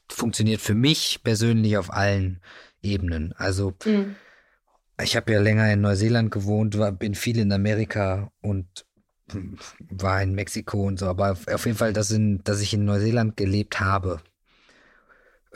[0.09, 2.41] funktioniert für mich persönlich auf allen
[2.83, 3.33] Ebenen.
[3.37, 4.17] Also Mhm.
[5.03, 8.87] ich habe ja länger in Neuseeland gewohnt, war, bin viel in Amerika und
[9.91, 13.37] war in Mexiko und so, aber auf jeden Fall, dass, in, dass ich in Neuseeland
[13.37, 14.21] gelebt habe,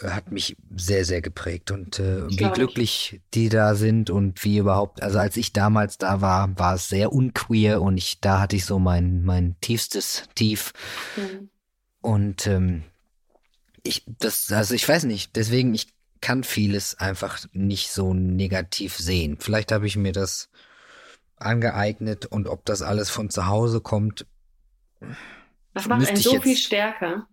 [0.01, 2.57] äh, hat mich sehr, sehr geprägt und äh, wie glaub ich.
[2.57, 6.89] glücklich die da sind und wie überhaupt, also als ich damals da war, war es
[6.89, 10.73] sehr unqueer und ich, da hatte ich so mein, mein tiefstes Tief
[11.17, 11.49] Mhm.
[12.01, 12.83] Und ähm,
[13.83, 15.89] ich, das, also ich weiß nicht, deswegen, ich
[16.21, 19.39] kann vieles einfach nicht so negativ sehen.
[19.41, 20.51] Vielleicht habe ich mir das
[21.37, 24.27] angeeignet und ob das alles von zu Hause kommt,
[25.73, 27.27] Das macht einen so jetzt- viel stärker.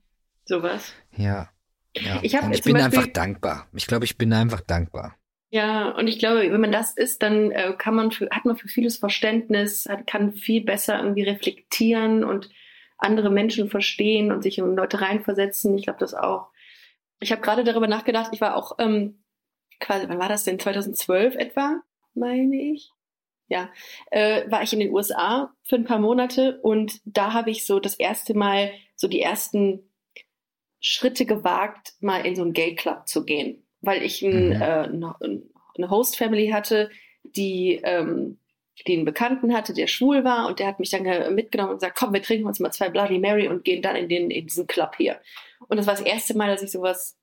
[0.45, 0.93] Sowas.
[1.18, 1.49] ja.
[1.97, 2.20] ja.
[2.22, 3.68] Ich ich bin Beispiel- einfach dankbar.
[3.74, 5.15] Ich glaube, ich bin einfach dankbar.
[5.49, 8.55] Ja, und ich glaube, wenn man das ist, dann äh, kann man für, hat man
[8.57, 12.49] für vieles Verständnis, hat, kann viel besser irgendwie reflektieren und
[12.97, 15.77] andere Menschen verstehen und sich in Leute reinversetzen.
[15.77, 16.49] Ich glaube das auch.
[17.19, 19.23] Ich habe gerade darüber nachgedacht, ich war auch ähm,
[19.79, 20.59] quasi, wann war das denn?
[20.59, 21.81] 2012 etwa,
[22.13, 22.91] meine ich.
[23.49, 23.69] Ja,
[24.11, 27.79] äh, war ich in den USA für ein paar Monate und da habe ich so
[27.79, 29.89] das erste Mal so die ersten
[30.81, 34.61] Schritte gewagt, mal in so einen Gay Club zu gehen, weil ich ein, Mhm.
[34.61, 34.89] äh,
[35.77, 36.89] eine Host Family hatte,
[37.23, 38.37] die ähm,
[38.86, 41.03] die einen Bekannten hatte, der schwul war und der hat mich dann
[41.34, 44.07] mitgenommen und gesagt, komm, wir trinken uns mal zwei Bloody Mary und gehen dann in
[44.09, 45.19] den in diesen Club hier.
[45.67, 47.17] Und das war das erste Mal, dass ich sowas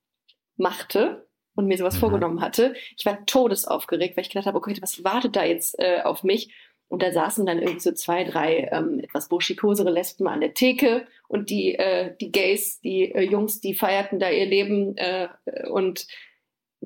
[0.56, 2.00] machte und mir sowas Mhm.
[2.00, 2.74] vorgenommen hatte.
[2.96, 6.52] Ich war todesaufgeregt, weil ich gedacht habe, okay, was wartet da jetzt äh, auf mich?
[6.88, 11.06] Und da saßen dann irgendwie so zwei, drei ähm, etwas burschikosere Lesben an der Theke
[11.28, 15.28] und die, äh, die Gays, die äh, Jungs, die feierten da ihr Leben äh,
[15.70, 16.06] und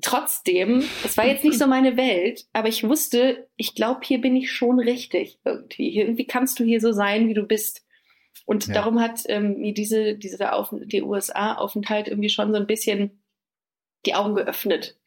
[0.02, 4.36] trotzdem, es war jetzt nicht so meine Welt, aber ich wusste, ich glaube, hier bin
[4.36, 5.90] ich schon richtig irgendwie.
[5.90, 7.84] Hier, irgendwie kannst du hier so sein, wie du bist.
[8.46, 8.74] Und Ja.
[8.74, 13.22] darum hat ähm, mir diese, diese Auf die USA-Aufenthalt irgendwie schon so ein bisschen
[14.06, 14.98] die Augen geöffnet.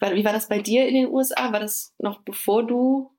[0.00, 1.52] Wie war das bei dir in den USA?
[1.52, 3.10] War das noch bevor du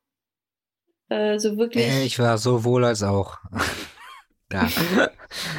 [1.09, 1.85] äh, so wirklich.
[1.85, 3.37] Äh, ich war sowohl als auch.
[4.49, 4.67] da.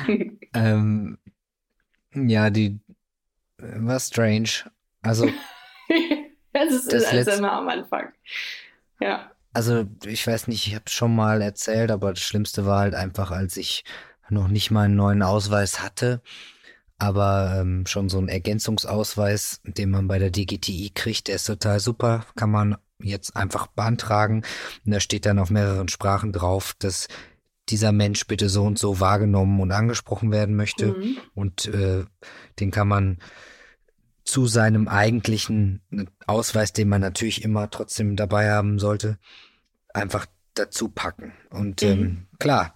[0.55, 1.19] ähm,
[2.15, 2.81] ja, die
[3.59, 4.49] äh, war strange.
[5.03, 5.27] Also,
[6.53, 8.13] das ist Das letzte- immer am Anfang.
[9.01, 9.31] Ja.
[9.53, 13.31] also ich weiß nicht, ich habe schon mal erzählt, aber das Schlimmste war halt einfach,
[13.33, 13.85] als ich
[14.31, 16.23] noch nicht meinen neuen Ausweis hatte,
[16.99, 21.81] aber ähm, schon so einen Ergänzungsausweis, den man bei der DGTI kriegt, der ist total
[21.81, 24.43] super, kann man jetzt einfach beantragen
[24.87, 27.09] und da steht dann auf mehreren Sprachen drauf, dass
[27.69, 31.17] dieser Mensch bitte so und so wahrgenommen und angesprochen werden möchte Mhm.
[31.35, 32.05] und äh,
[32.61, 33.19] den kann man
[34.25, 35.83] zu seinem eigentlichen
[36.27, 39.19] Ausweis, den man natürlich immer trotzdem dabei haben sollte,
[39.93, 41.33] einfach dazu packen.
[41.51, 41.89] Und Mhm.
[41.89, 42.75] ähm, klar,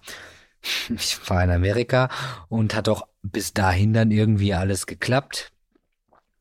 [0.89, 2.09] ich war in Amerika
[2.49, 5.51] und hat auch bis dahin dann irgendwie alles geklappt.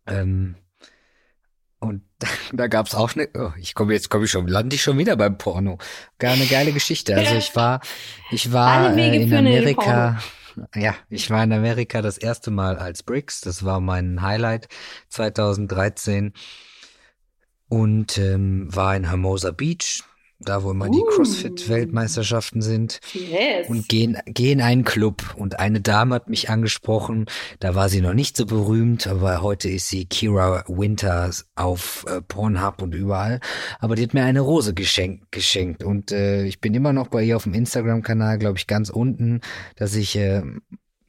[0.07, 0.57] Ähm,
[1.79, 4.83] und da, da gab's auch eine, oh, ich komme jetzt komme ich schon, lande ich
[4.83, 5.79] schon wieder beim Porno.
[6.19, 7.15] Gar eine geile Geschichte.
[7.17, 7.81] Also ich war,
[8.31, 10.19] ich war äh, in Amerika.
[10.75, 13.41] Ja, ich war in Amerika das erste Mal als Bricks.
[13.41, 14.69] Das war mein Highlight
[15.09, 16.33] 2013
[17.69, 20.03] und ähm, war in Hermosa Beach
[20.39, 20.93] da wo immer uh.
[20.93, 23.01] die CrossFit-Weltmeisterschaften sind.
[23.12, 23.68] Yes.
[23.68, 25.34] Und gehen, gehen einen Club.
[25.37, 27.26] Und eine Dame hat mich angesprochen,
[27.59, 32.20] da war sie noch nicht so berühmt, aber heute ist sie Kira Winters auf äh,
[32.20, 33.41] Pornhub und überall.
[33.78, 35.32] Aber die hat mir eine Rose geschenkt.
[35.32, 35.82] geschenkt.
[35.82, 39.41] Und äh, ich bin immer noch bei ihr auf dem Instagram-Kanal, glaube ich, ganz unten,
[39.76, 40.43] dass ich äh,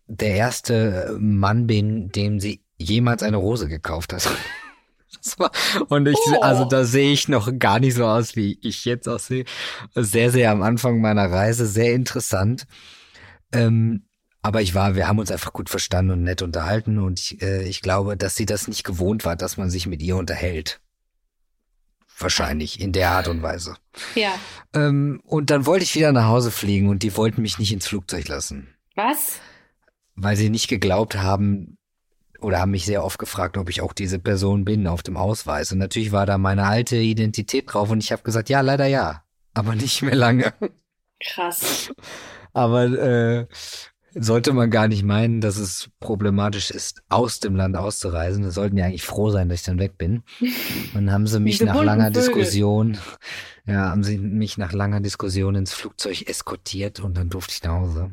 [0.08, 4.30] der erste Mann bin, dem sie jemals eine Rose gekauft hat.
[5.90, 6.42] Und ich, oh.
[6.42, 9.46] also da sehe ich noch gar nicht so aus, wie ich jetzt aussehe.
[9.96, 12.68] Sehr, sehr am Anfang meiner Reise, sehr interessant.
[13.52, 14.04] Ähm,
[14.42, 17.64] aber ich war, wir haben uns einfach gut verstanden und nett unterhalten und ich, äh,
[17.64, 20.80] ich glaube, dass sie das nicht gewohnt war, dass man sich mit ihr unterhält.
[22.20, 23.76] Wahrscheinlich in der Art und Weise.
[24.16, 24.34] Ja.
[24.74, 27.88] Ähm, und dann wollte ich wieder nach Hause fliegen und die wollten mich nicht ins
[27.88, 28.74] Flugzeug lassen.
[28.96, 29.40] Was?
[30.16, 31.78] Weil sie nicht geglaubt haben,
[32.40, 35.72] oder haben mich sehr oft gefragt, ob ich auch diese Person bin auf dem Ausweis.
[35.72, 39.24] Und natürlich war da meine alte Identität drauf und ich habe gesagt, ja, leider ja,
[39.54, 40.54] aber nicht mehr lange.
[41.20, 41.92] Krass.
[42.54, 43.48] Aber äh,
[44.14, 48.44] sollte man gar nicht meinen, dass es problematisch ist, aus dem Land auszureisen.
[48.44, 50.24] Da sollten ja eigentlich froh sein, dass ich dann weg bin.
[50.94, 52.22] Und haben sie mich nach langer Vögel.
[52.22, 52.98] Diskussion,
[53.66, 57.74] ja, haben sie mich nach langer Diskussion ins Flugzeug eskortiert und dann durfte ich nach
[57.74, 58.12] Hause.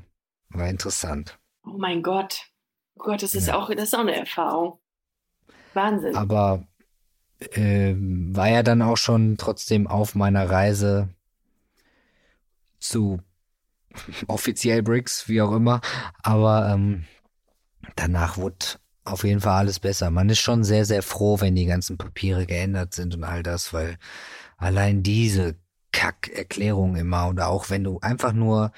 [0.50, 1.38] War interessant.
[1.66, 2.53] Oh mein Gott.
[2.96, 3.56] Oh Gott, das ist ja.
[3.56, 4.78] auch, das ist auch eine Erfahrung.
[5.74, 6.16] Wahnsinn.
[6.16, 6.66] Aber
[7.40, 11.08] äh, war ja dann auch schon trotzdem auf meiner Reise
[12.78, 13.20] zu
[14.26, 15.80] offiziell Bricks, wie auch immer.
[16.22, 17.04] Aber ähm,
[17.96, 18.66] danach wurde
[19.04, 20.10] auf jeden Fall alles besser.
[20.10, 23.72] Man ist schon sehr, sehr froh, wenn die ganzen Papiere geändert sind und all das,
[23.72, 23.98] weil
[24.56, 25.56] allein diese
[25.92, 28.72] Kack-Erklärung immer oder auch wenn du einfach nur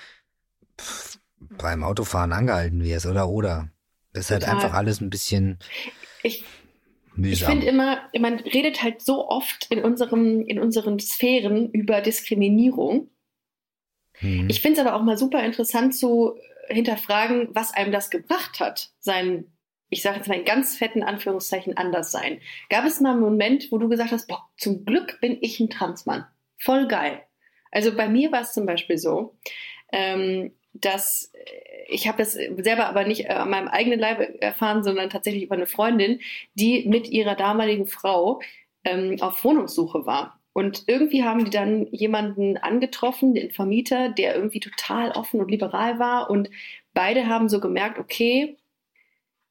[1.41, 3.71] beim Autofahren angehalten wirst oder oder
[4.17, 5.59] das ist halt einfach alles ein bisschen
[6.23, 6.43] ich,
[7.15, 7.33] mühsam.
[7.33, 13.11] Ich finde immer, man redet halt so oft in, unserem, in unseren Sphären über Diskriminierung.
[14.15, 14.49] Hm.
[14.49, 16.39] Ich finde es aber auch mal super interessant zu
[16.69, 19.53] hinterfragen, was einem das gebracht hat, sein,
[19.91, 22.41] ich sage jetzt mal in ganz fetten Anführungszeichen, anders sein.
[22.71, 25.69] Gab es mal einen Moment, wo du gesagt hast, boah, zum Glück bin ich ein
[25.69, 26.25] Transmann.
[26.57, 27.21] Voll geil.
[27.71, 29.37] Also bei mir war es zum Beispiel so,
[29.93, 31.33] ähm, dass
[31.89, 35.55] ich habe das selber aber nicht äh, an meinem eigenen Leib erfahren, sondern tatsächlich über
[35.55, 36.21] eine Freundin,
[36.55, 38.41] die mit ihrer damaligen Frau
[38.85, 40.41] ähm, auf Wohnungssuche war.
[40.53, 45.99] Und irgendwie haben die dann jemanden angetroffen, den Vermieter, der irgendwie total offen und liberal
[45.99, 46.31] war.
[46.31, 46.51] Und
[46.95, 48.57] beide haben so gemerkt, okay,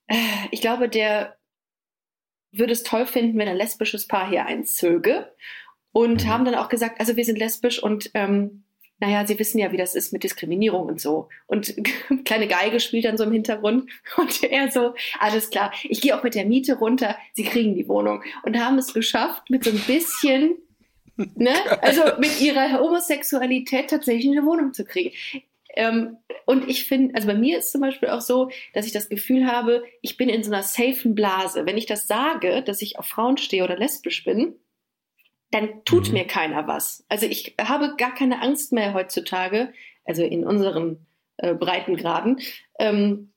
[0.07, 0.15] äh,
[0.51, 1.37] ich glaube, der
[2.51, 5.31] würde es toll finden, wenn ein lesbisches Paar hier einzöge.
[5.91, 6.27] Und mhm.
[6.27, 8.64] haben dann auch gesagt, also wir sind lesbisch und ähm,
[8.99, 11.27] naja, Sie wissen ja, wie das ist mit Diskriminierung und so.
[11.47, 11.75] Und
[12.25, 16.23] kleine Geige spielt dann so im Hintergrund und er so, alles klar, ich gehe auch
[16.23, 18.23] mit der Miete runter, Sie kriegen die Wohnung.
[18.43, 20.55] Und haben es geschafft, mit so ein bisschen,
[21.17, 25.11] ne, also mit ihrer Homosexualität tatsächlich eine Wohnung zu kriegen.
[25.77, 29.09] Ähm, und ich finde, also bei mir ist zum Beispiel auch so, dass ich das
[29.09, 31.65] Gefühl habe, ich bin in so einer safen Blase.
[31.65, 34.55] Wenn ich das sage, dass ich auf Frauen stehe oder lesbisch bin,
[35.55, 36.15] dann tut mhm.
[36.15, 37.05] mir keiner was.
[37.07, 39.71] Also ich habe gar keine Angst mehr heutzutage,
[40.03, 41.05] also in unseren
[41.37, 42.41] äh, Breitengraden,
[42.77, 43.31] ähm,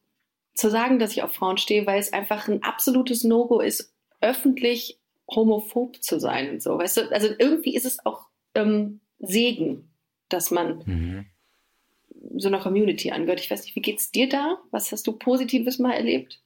[0.53, 4.99] zu sagen, dass ich auf Frauen stehe, weil es einfach ein absolutes No-Go ist, öffentlich
[5.31, 6.77] homophob zu sein und so.
[6.77, 9.89] Weißt du, also irgendwie ist es auch ähm, Segen,
[10.29, 11.27] dass man mhm.
[12.37, 13.39] so einer Community angehört.
[13.39, 14.59] Ich weiß nicht, wie geht's dir da?
[14.73, 16.41] Was hast du Positives mal erlebt?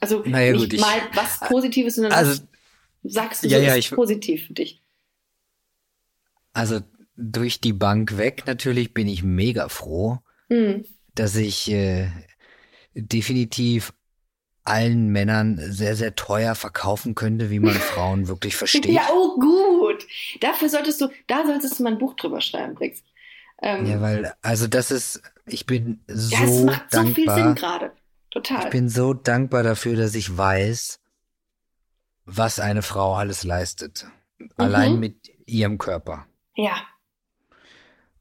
[0.00, 2.42] Also naja, nicht gut, mal was Positives, sondern also,
[3.02, 4.82] sagst du, ja, so ja, ist positiv für dich?
[6.52, 6.80] Also
[7.16, 10.18] durch die Bank weg natürlich bin ich mega froh,
[10.48, 10.84] mhm.
[11.14, 12.10] dass ich äh,
[12.94, 13.92] definitiv
[14.64, 18.86] allen Männern sehr, sehr teuer verkaufen könnte, wie man Frauen wirklich versteht.
[18.86, 20.06] Ja, oh gut.
[20.40, 23.02] Dafür solltest du, da solltest du mal ein Buch drüber schreiben, Brix.
[23.60, 27.06] Ähm, ja, weil, also das ist, ich bin so ja, es macht dankbar.
[27.06, 27.92] so viel Sinn gerade.
[28.30, 28.64] Total.
[28.64, 31.00] Ich bin so dankbar dafür, dass ich weiß,
[32.28, 34.06] was eine Frau alles leistet.
[34.38, 34.50] Mhm.
[34.56, 36.26] Allein mit ihrem Körper.
[36.54, 36.76] Ja.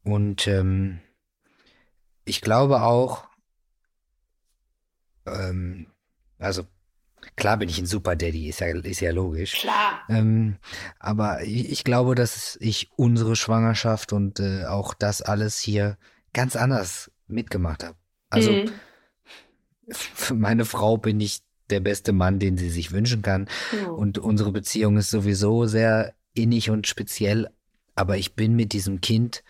[0.03, 0.99] Und ähm,
[2.24, 3.28] ich glaube auch,
[5.26, 5.88] ähm,
[6.39, 6.66] also
[7.36, 9.60] klar bin ich ein Super Daddy, ist ja, ist ja logisch.
[9.60, 10.03] Klar.
[10.08, 10.58] Ähm,
[10.99, 15.97] aber ich, ich, glaube, dass ich unsere Schwangerschaft und äh, auch das alles hier
[16.34, 17.97] ganz anders mitgemacht habe.
[18.30, 18.72] Also mhm.
[19.91, 23.47] für meine Frau bin ich der beste Mann, den sie sich wünschen kann.
[23.82, 23.89] Ja.
[23.89, 27.49] Und unsere Beziehung ist sowieso sehr innig und speziell.
[27.95, 29.43] Aber ich bin mit diesem Kind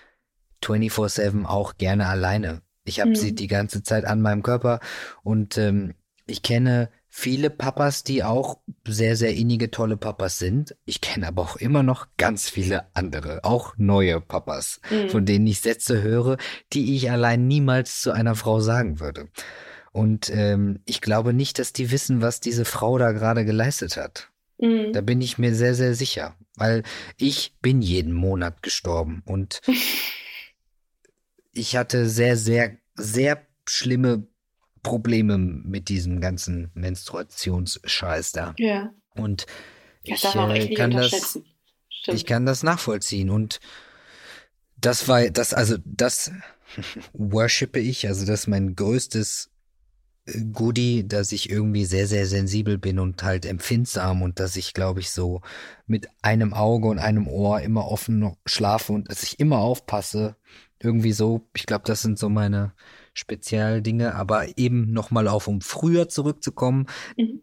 [0.64, 2.62] 24-7 auch gerne alleine.
[2.86, 3.16] Ich habe Mhm.
[3.16, 4.80] sie die ganze Zeit an meinem Körper
[5.24, 5.94] und ähm,
[6.26, 10.76] ich kenne viele Papas, die auch sehr, sehr innige, tolle Papas sind.
[10.86, 15.10] Ich kenne aber auch immer noch ganz viele andere, auch neue Papas, Mhm.
[15.10, 16.38] von denen ich Sätze höre,
[16.74, 19.28] die ich allein niemals zu einer Frau sagen würde.
[19.98, 24.30] Und ähm, ich glaube nicht, dass die wissen, was diese Frau da gerade geleistet hat.
[24.60, 24.94] Mhm.
[24.94, 26.84] Da bin ich mir sehr, sehr sicher, weil
[27.18, 29.60] ich bin jeden Monat gestorben und
[31.52, 34.28] ich hatte sehr, sehr, sehr schlimme
[34.84, 38.54] Probleme mit diesem ganzen Menstruationsscheiß da.
[38.60, 38.94] Ja.
[39.16, 39.48] Und
[40.08, 41.40] Das ich auch äh, kann das,
[42.06, 43.60] ich kann das nachvollziehen und
[44.80, 46.32] das war das, also das
[47.14, 49.50] worshipe ich, also das ist mein größtes
[50.54, 55.00] Goodie, dass ich irgendwie sehr, sehr sensibel bin und halt empfindsam und dass ich, glaube
[55.00, 55.42] ich, so
[55.86, 60.36] mit einem Auge und einem Ohr immer offen schlafe und dass ich immer aufpasse.
[60.80, 62.74] Irgendwie so, ich glaube, das sind so meine
[63.14, 67.42] Spezialdinge, aber eben nochmal auf, um früher zurückzukommen, Mhm.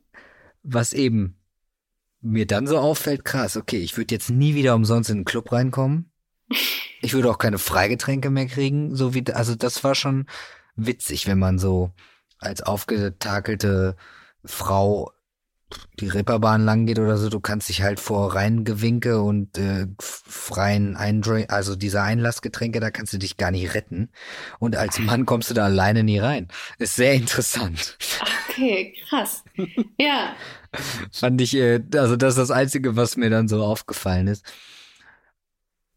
[0.62, 1.37] was eben
[2.20, 5.53] mir dann so auffällt, krass, okay, ich würde jetzt nie wieder umsonst in den Club
[5.53, 6.11] reinkommen.
[7.03, 10.26] Ich würde auch keine Freigetränke mehr kriegen, so wie, also das war schon
[10.76, 11.93] witzig, wenn man so
[12.45, 13.97] als aufgetakelte
[14.45, 15.11] Frau
[16.01, 20.97] die Ripperbahn lang geht oder so, du kannst dich halt vor Reingewinke und äh, freien
[20.97, 24.11] Eindrink, also diese Einlassgetränke, da kannst du dich gar nicht retten.
[24.59, 26.49] Und als Mann kommst du da alleine nie rein.
[26.79, 27.97] Ist sehr interessant.
[28.49, 29.45] Okay, krass.
[29.99, 30.35] ja.
[31.13, 34.45] Fand ich, äh, also das ist das Einzige, was mir dann so aufgefallen ist.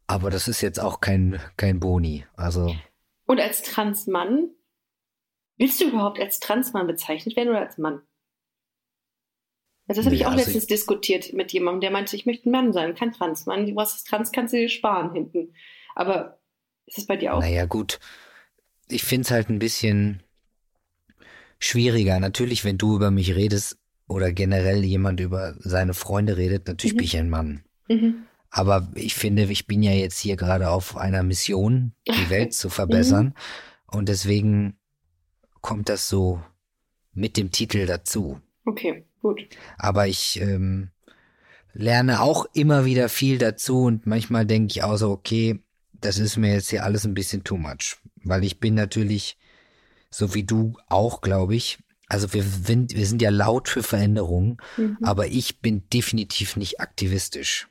[0.06, 2.26] Aber das ist jetzt auch kein, kein Boni.
[2.36, 2.76] Also,
[3.26, 4.50] Und als Transmann,
[5.58, 8.02] willst du überhaupt als Transmann bezeichnet werden oder als Mann?
[9.88, 12.50] Also das habe Nee, ich auch also letztens diskutiert mit jemandem, der meinte, ich möchte
[12.50, 13.74] ein Mann sein, kein Transmann.
[13.76, 15.54] Was ist Trans, kannst du dir sparen hinten.
[15.96, 16.40] Aber
[16.86, 17.40] ist es bei dir auch?
[17.40, 18.00] naja, gut.
[18.90, 20.24] Ich find's halt ein bisschen
[21.60, 22.20] schwieriger.
[22.20, 23.78] Natürlich, wenn du über mich redest
[24.08, 26.98] oder generell jemand über seine Freunde redet, natürlich Mhm.
[26.98, 27.64] bin ich ein Mann.
[27.88, 28.26] Mhm.
[28.50, 32.70] Aber ich finde, ich bin ja jetzt hier gerade auf einer Mission, die Welt zu
[32.70, 33.34] verbessern.
[33.92, 34.78] Und deswegen
[35.62, 36.42] kommt das so
[37.14, 38.40] mit dem Titel dazu.
[38.66, 39.48] Okay, gut.
[39.78, 40.90] Aber ich ähm,
[41.74, 45.60] lerne auch immer wieder viel dazu und manchmal denke ich auch so, okay,
[45.94, 47.98] das ist mir jetzt hier alles ein bisschen too much.
[48.24, 49.38] Weil ich bin natürlich,
[50.10, 54.58] so wie du auch, glaube ich, also wir sind, wir sind ja laut für Veränderungen,
[54.78, 54.98] Mhm.
[55.02, 57.68] aber ich bin definitiv nicht aktivistisch.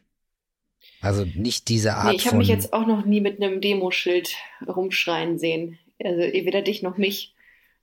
[1.01, 4.35] Also nicht diese Art Nee, ich habe mich jetzt auch noch nie mit einem Demoschild
[4.67, 5.79] rumschreien sehen.
[6.03, 7.35] Also weder dich noch mich.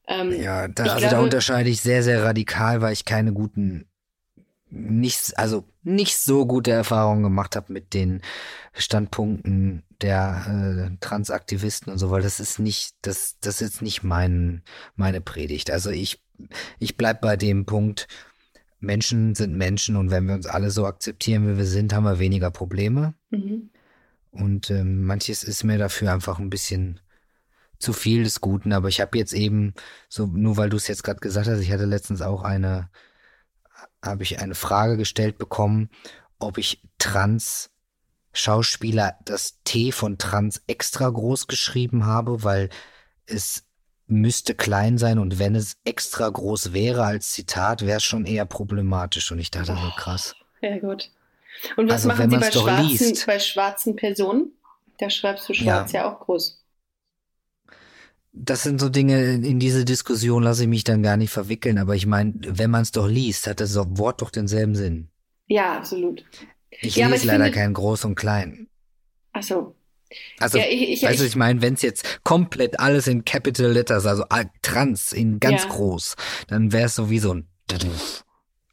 [0.07, 3.85] Ähm, Ja, da, also da glaube- unterscheide ich sehr, sehr radikal, weil ich keine guten,
[4.69, 8.21] nicht, also nicht so gute Erfahrungen gemacht habe mit den
[8.73, 14.03] Standpunkten der äh, Transaktivisten und so, weil das ist nicht, das, das ist jetzt nicht
[14.03, 14.63] mein,
[14.95, 15.71] meine Predigt.
[15.71, 16.21] Also ich,
[16.79, 18.07] ich bleib bei dem Punkt,
[18.79, 22.19] Menschen sind Menschen und wenn wir uns alle so akzeptieren, wie wir sind, haben wir
[22.19, 23.13] weniger Probleme.
[23.29, 23.69] mhm.
[24.31, 26.99] Und ähm, manches ist mir dafür einfach ein bisschen
[27.83, 28.73] zu viel des Guten.
[28.73, 29.73] Aber ich habe jetzt eben,
[30.09, 32.89] so nur weil du es jetzt gerade gesagt hast, ich hatte letztens auch eine,
[34.03, 35.89] habe ich eine Frage gestellt bekommen,
[36.39, 37.69] ob ich Trans
[38.33, 42.69] Schauspieler das T von Trans extra groß geschrieben habe, weil
[43.27, 43.65] es
[44.07, 48.45] müsste klein sein und wenn es extra groß wäre als Zitat, wäre es schon eher
[48.45, 49.31] problematisch.
[49.31, 50.35] Und ich dachte so krass.
[50.61, 51.11] Ja, gut.
[51.77, 54.51] Und was Also, machen wenn Sie bei schwarzen, bei schwarzen Personen?
[54.97, 56.62] Da schreibst du schwarz ja, auch groß.
[58.35, 61.95] Das sind so Dinge, in diese Diskussion lasse ich mich dann gar nicht verwickeln, aber
[61.95, 65.09] ich meine, wenn man es doch liest, hat das Wort doch denselben Sinn.
[65.47, 66.25] Ja, absolut.
[66.81, 68.67] Ich Ja, lese ich leider finde- kein Groß und Klein.
[69.33, 69.75] Ach so.
[70.39, 73.23] Also, Ja, ich- ich- weißt du, ich- ich meine, wenn es jetzt komplett alles in
[73.23, 75.69] Capital Letters, also all- trans in ganz Ja.
[75.69, 76.15] groß,
[76.47, 77.47] dann wäre es so wie so ein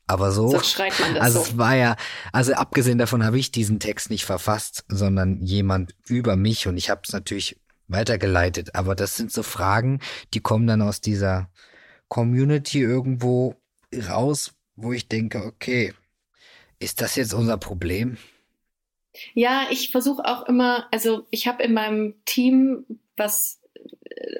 [0.07, 1.45] aber so, So schreibt man das also so.
[1.45, 1.97] es war ja,
[2.33, 6.91] also abgesehen davon habe ich diesen Text nicht verfasst, sondern jemand über mich und ich
[6.91, 7.61] habe es natürlich
[7.91, 8.75] weitergeleitet.
[8.75, 10.01] Aber das sind so Fragen,
[10.35, 11.51] die kommen dann aus dieser
[12.09, 13.57] Community irgendwo
[14.09, 15.95] raus, wo ich denke, okay,
[16.79, 18.17] ist das jetzt unser Problem?
[19.35, 22.85] Ja, ich versuche auch immer, also ich habe in meinem Team,
[23.17, 23.60] was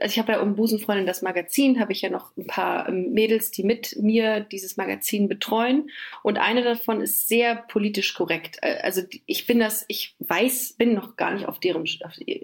[0.01, 3.13] also ich habe ja um Busenfreundin das Magazin, habe ich ja noch ein paar ähm,
[3.13, 5.91] Mädels, die mit mir dieses Magazin betreuen.
[6.23, 8.59] Und eine davon ist sehr politisch korrekt.
[8.63, 11.85] Äh, also ich bin das, ich weiß, bin noch gar nicht auf, deren,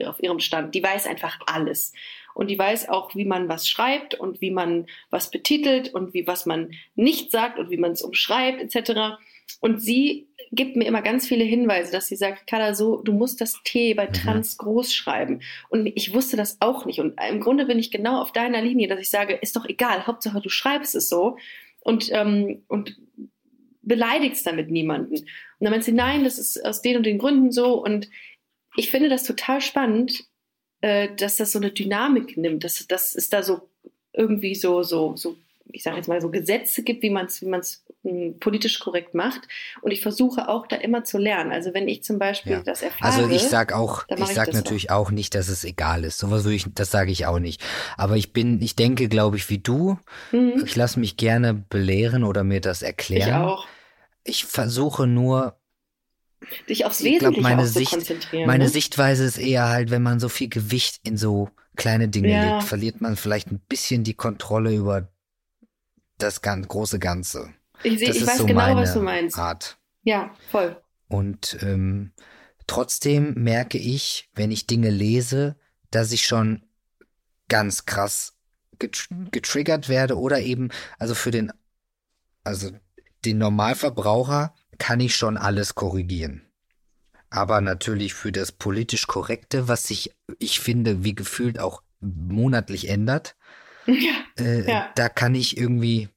[0.06, 0.74] auf ihrem Stand.
[0.74, 1.92] Die weiß einfach alles.
[2.34, 6.26] Und die weiß auch, wie man was schreibt und wie man was betitelt und wie
[6.26, 9.16] was man nicht sagt und wie man es umschreibt, etc.
[9.60, 13.40] Und sie gibt mir immer ganz viele Hinweise, dass sie sagt, Kada, so, du musst
[13.40, 14.12] das T bei mhm.
[14.12, 15.40] Trans groß schreiben.
[15.68, 17.00] Und ich wusste das auch nicht.
[17.00, 20.06] Und im Grunde bin ich genau auf deiner Linie, dass ich sage, ist doch egal,
[20.06, 21.36] Hauptsache du schreibst es so
[21.80, 22.96] und, ähm, und
[23.82, 25.14] beleidigst damit niemanden.
[25.14, 25.26] Und
[25.60, 27.82] dann meint sie, nein, das ist aus den und den Gründen so.
[27.82, 28.08] Und
[28.76, 30.24] ich finde das total spannend,
[30.80, 33.68] äh, dass das so eine Dynamik nimmt, dass, dass es da so
[34.12, 35.36] irgendwie so, so, so
[35.72, 37.84] ich sage jetzt mal so Gesetze gibt, wie man es wie man's,
[38.40, 39.42] politisch korrekt macht.
[39.82, 41.52] Und ich versuche auch da immer zu lernen.
[41.52, 42.62] Also wenn ich zum Beispiel ja.
[42.62, 43.12] das erfahre.
[43.12, 45.06] Also ich sag auch, ich, ich sag natürlich auch.
[45.06, 46.18] auch nicht, dass es egal ist.
[46.18, 47.62] Sowas würde ich, das sage ich auch nicht.
[47.96, 49.98] Aber ich bin, ich denke, glaube ich, wie du.
[50.32, 50.62] Mhm.
[50.64, 53.28] Ich lasse mich gerne belehren oder mir das erklären.
[53.28, 53.66] Ich auch.
[54.24, 55.56] Ich versuche nur
[56.68, 58.46] dich aufs Wesentliche glaub, meine Sicht, konzentrieren.
[58.46, 58.70] Meine ne?
[58.70, 62.56] Sichtweise ist eher halt, wenn man so viel Gewicht in so kleine Dinge ja.
[62.56, 65.08] legt, verliert man vielleicht ein bisschen die Kontrolle über
[66.18, 67.52] das ganz, große Ganze.
[67.82, 69.38] Ich, seh, ich weiß so genau, was du meinst.
[69.38, 69.78] Art.
[70.02, 70.80] Ja, voll.
[71.08, 72.12] Und ähm,
[72.66, 75.56] trotzdem merke ich, wenn ich Dinge lese,
[75.90, 76.62] dass ich schon
[77.48, 78.34] ganz krass
[78.78, 81.52] getriggert werde oder eben, also für den,
[82.44, 82.70] also
[83.24, 86.42] den Normalverbraucher kann ich schon alles korrigieren.
[87.30, 93.36] Aber natürlich für das politisch Korrekte, was sich, ich finde, wie gefühlt auch monatlich ändert,
[93.86, 94.90] ja, äh, ja.
[94.94, 96.08] Da kann ich irgendwie,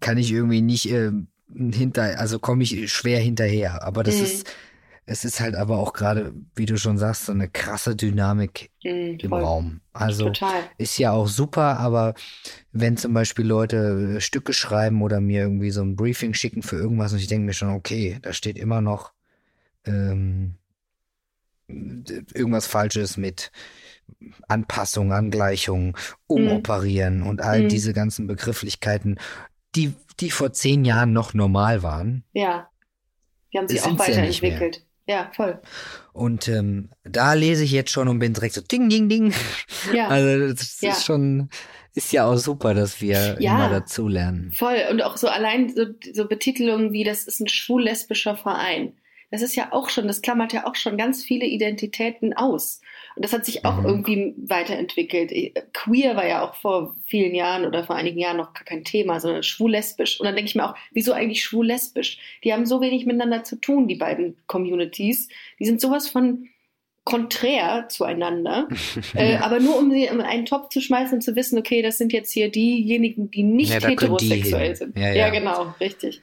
[0.00, 1.12] kann ich irgendwie nicht äh,
[1.54, 3.82] hinter, also komme ich schwer hinterher.
[3.82, 4.24] Aber das mhm.
[4.24, 4.54] ist,
[5.06, 9.18] es ist halt aber auch gerade, wie du schon sagst, so eine krasse Dynamik mhm,
[9.20, 9.80] im Raum.
[9.92, 10.62] Also Total.
[10.78, 12.14] ist ja auch super, aber
[12.72, 16.76] wenn zum Beispiel Leute äh, Stücke schreiben oder mir irgendwie so ein Briefing schicken für
[16.76, 19.12] irgendwas und ich denke mir schon, okay, da steht immer noch
[19.84, 20.54] ähm,
[21.68, 23.50] irgendwas Falsches mit
[24.48, 27.26] Anpassung, Angleichung, umoperieren mhm.
[27.26, 27.68] und all mhm.
[27.68, 29.18] diese ganzen Begrifflichkeiten,
[29.76, 32.24] die, die vor zehn Jahren noch normal waren.
[32.32, 32.68] Ja.
[33.52, 34.84] Die haben sich auch weiterentwickelt.
[35.06, 35.60] Ja, voll.
[36.12, 39.34] Und ähm, da lese ich jetzt schon und bin direkt so ding, ding, ding.
[39.92, 40.08] Ja.
[40.14, 40.90] Also das ja.
[40.90, 41.50] ist schon,
[41.94, 44.52] ist ja auch super, dass wir ja, immer dazulernen.
[44.52, 44.76] Voll.
[44.90, 48.94] Und auch so allein so, so Betitelungen wie, das ist ein schwul-lesbischer Verein.
[49.30, 52.80] Das ist ja auch schon, das klammert ja auch schon ganz viele Identitäten aus.
[53.16, 53.86] Und das hat sich auch mhm.
[53.86, 55.32] irgendwie weiterentwickelt.
[55.72, 59.20] Queer war ja auch vor vielen Jahren oder vor einigen Jahren noch gar kein Thema,
[59.20, 60.20] sondern schwul-lesbisch.
[60.20, 62.18] Und dann denke ich mir auch, wieso eigentlich schwul-lesbisch?
[62.42, 65.28] Die haben so wenig miteinander zu tun, die beiden Communities.
[65.60, 66.48] Die sind sowas von
[67.04, 68.66] konträr zueinander,
[69.14, 71.98] äh, aber nur um sie in einen Topf zu schmeißen und zu wissen, okay, das
[71.98, 74.96] sind jetzt hier diejenigen, die nicht ja, heterosexuell die sind.
[74.96, 75.14] Ja, ja.
[75.14, 76.22] ja, genau, richtig.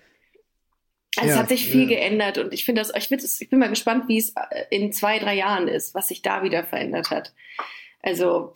[1.18, 1.98] Also ja, es hat sich viel ja.
[1.98, 5.20] geändert und ich finde das, ich, ich bin mal gespannt, wie es äh, in zwei,
[5.20, 7.34] drei Jahren ist, was sich da wieder verändert hat.
[8.02, 8.54] Also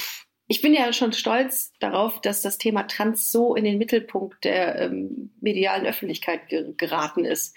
[0.47, 4.79] ich bin ja schon stolz darauf, dass das Thema Trans so in den Mittelpunkt der
[4.79, 7.55] ähm, medialen Öffentlichkeit ge geraten ist.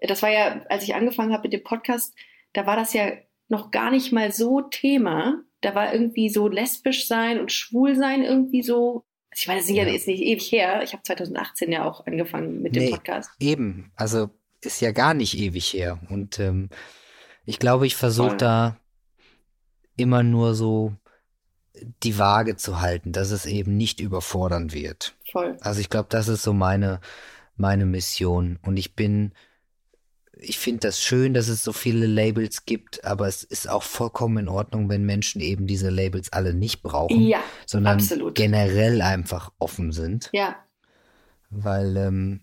[0.00, 2.14] Das war ja, als ich angefangen habe mit dem Podcast,
[2.52, 3.12] da war das ja
[3.48, 5.42] noch gar nicht mal so Thema.
[5.60, 9.76] Da war irgendwie so lesbisch sein und schwul sein irgendwie so ich meine, das ist
[9.76, 10.82] ja jetzt nicht ewig her.
[10.82, 13.30] Ich habe 2018 ja auch angefangen mit dem nee, Podcast.
[13.38, 14.30] Eben, also
[14.60, 15.98] ist ja gar nicht ewig her.
[16.08, 16.68] Und ähm,
[17.44, 18.76] ich glaube, ich versuche da
[19.96, 20.94] immer nur so
[22.02, 25.16] die Waage zu halten, dass es eben nicht überfordern wird.
[25.30, 25.56] Voll.
[25.60, 27.00] Also ich glaube, das ist so meine,
[27.56, 28.58] meine Mission.
[28.62, 29.32] Und ich bin,
[30.32, 34.38] ich finde das schön, dass es so viele Labels gibt, aber es ist auch vollkommen
[34.38, 38.34] in Ordnung, wenn Menschen eben diese Labels alle nicht brauchen, ja, sondern absolut.
[38.34, 40.30] generell einfach offen sind.
[40.32, 40.56] Ja.
[41.50, 42.40] Weil ähm,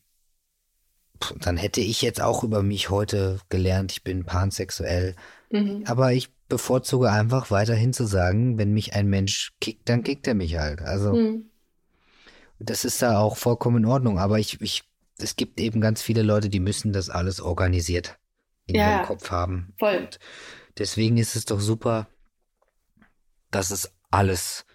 [1.39, 5.15] dann hätte ich jetzt auch über mich heute gelernt, ich bin pansexuell.
[5.49, 5.83] Mhm.
[5.85, 10.35] Aber ich bevorzuge einfach weiterhin zu sagen, wenn mich ein Mensch kickt, dann kickt er
[10.35, 10.81] mich halt.
[10.81, 11.49] Also mhm.
[12.59, 14.19] das ist da auch vollkommen in Ordnung.
[14.19, 14.83] Aber ich, ich,
[15.17, 18.17] es gibt eben ganz viele Leute, die müssen das alles organisiert
[18.67, 19.73] in ja, ihrem Kopf haben.
[19.77, 19.97] Voll.
[19.97, 20.19] Und
[20.77, 22.07] deswegen ist es doch super,
[23.51, 24.65] dass es alles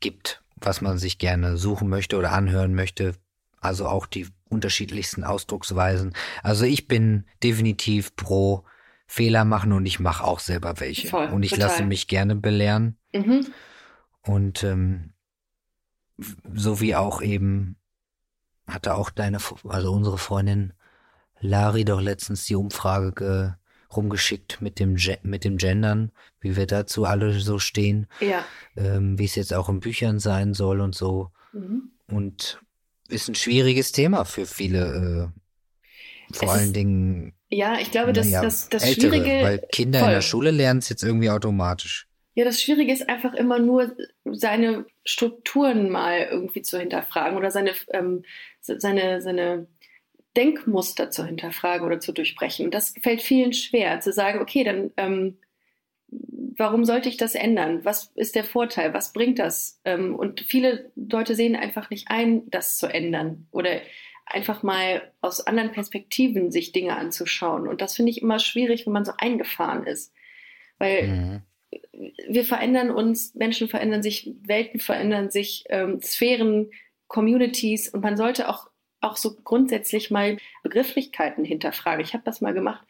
[0.00, 3.14] gibt, was man sich gerne suchen möchte oder anhören möchte.
[3.60, 6.14] Also auch die unterschiedlichsten Ausdrucksweisen.
[6.42, 8.64] Also ich bin definitiv pro
[9.06, 11.08] Fehler machen und ich mache auch selber welche.
[11.08, 11.68] Voll, und ich total.
[11.68, 12.96] lasse mich gerne belehren.
[13.12, 13.46] Mhm.
[14.22, 15.12] Und ähm,
[16.52, 17.76] so wie auch eben
[18.66, 19.38] hatte auch deine,
[19.68, 20.72] also unsere Freundin
[21.40, 23.58] Lari doch letztens die Umfrage
[23.94, 28.08] rumgeschickt mit dem, Ge mit dem Gendern, wie wir dazu alle so stehen.
[28.20, 28.44] Ja.
[28.76, 31.30] Ähm, wie es jetzt auch in Büchern sein soll und so.
[31.52, 31.90] Mhm.
[32.08, 32.60] Und
[33.08, 38.12] ist ein schwieriges Thema für viele, äh, vor Es allen ist- Dingen Ja, ich glaube,
[38.12, 39.44] dass naja, das, das Ältere, Schwierige.
[39.44, 40.08] weil Kinder voll.
[40.08, 42.08] in der Schule lernen es jetzt irgendwie automatisch.
[42.34, 47.72] Ja, das Schwierige ist einfach immer nur, seine Strukturen mal irgendwie zu hinterfragen oder seine,
[47.92, 48.24] ähm,
[48.60, 49.68] seine, seine
[50.36, 52.66] Denkmuster zu hinterfragen oder zu durchbrechen.
[52.66, 55.38] Und das fällt vielen schwer, zu sagen, okay, dann ähm,
[56.56, 57.84] warum sollte ich das ändern?
[57.84, 58.94] Was ist der Vorteil?
[58.94, 59.80] Was bringt das?
[59.84, 63.80] Ähm, und viele Leute sehen einfach nicht ein, das zu ändern oder
[64.26, 67.68] einfach mal aus anderen Perspektiven sich Dinge anzuschauen.
[67.68, 70.12] Und das finde ich immer schwierig, wenn man so eingefahren ist.
[70.78, 71.42] Weil Mhm.
[72.28, 76.70] wir verändern uns, Menschen verändern sich, Welten verändern sich, ähm, Sphären,
[77.08, 78.68] Communities und man sollte auch,
[79.00, 82.04] auch so grundsätzlich mal Begrifflichkeiten hinterfragen.
[82.04, 82.86] Ich habe das mal gemacht,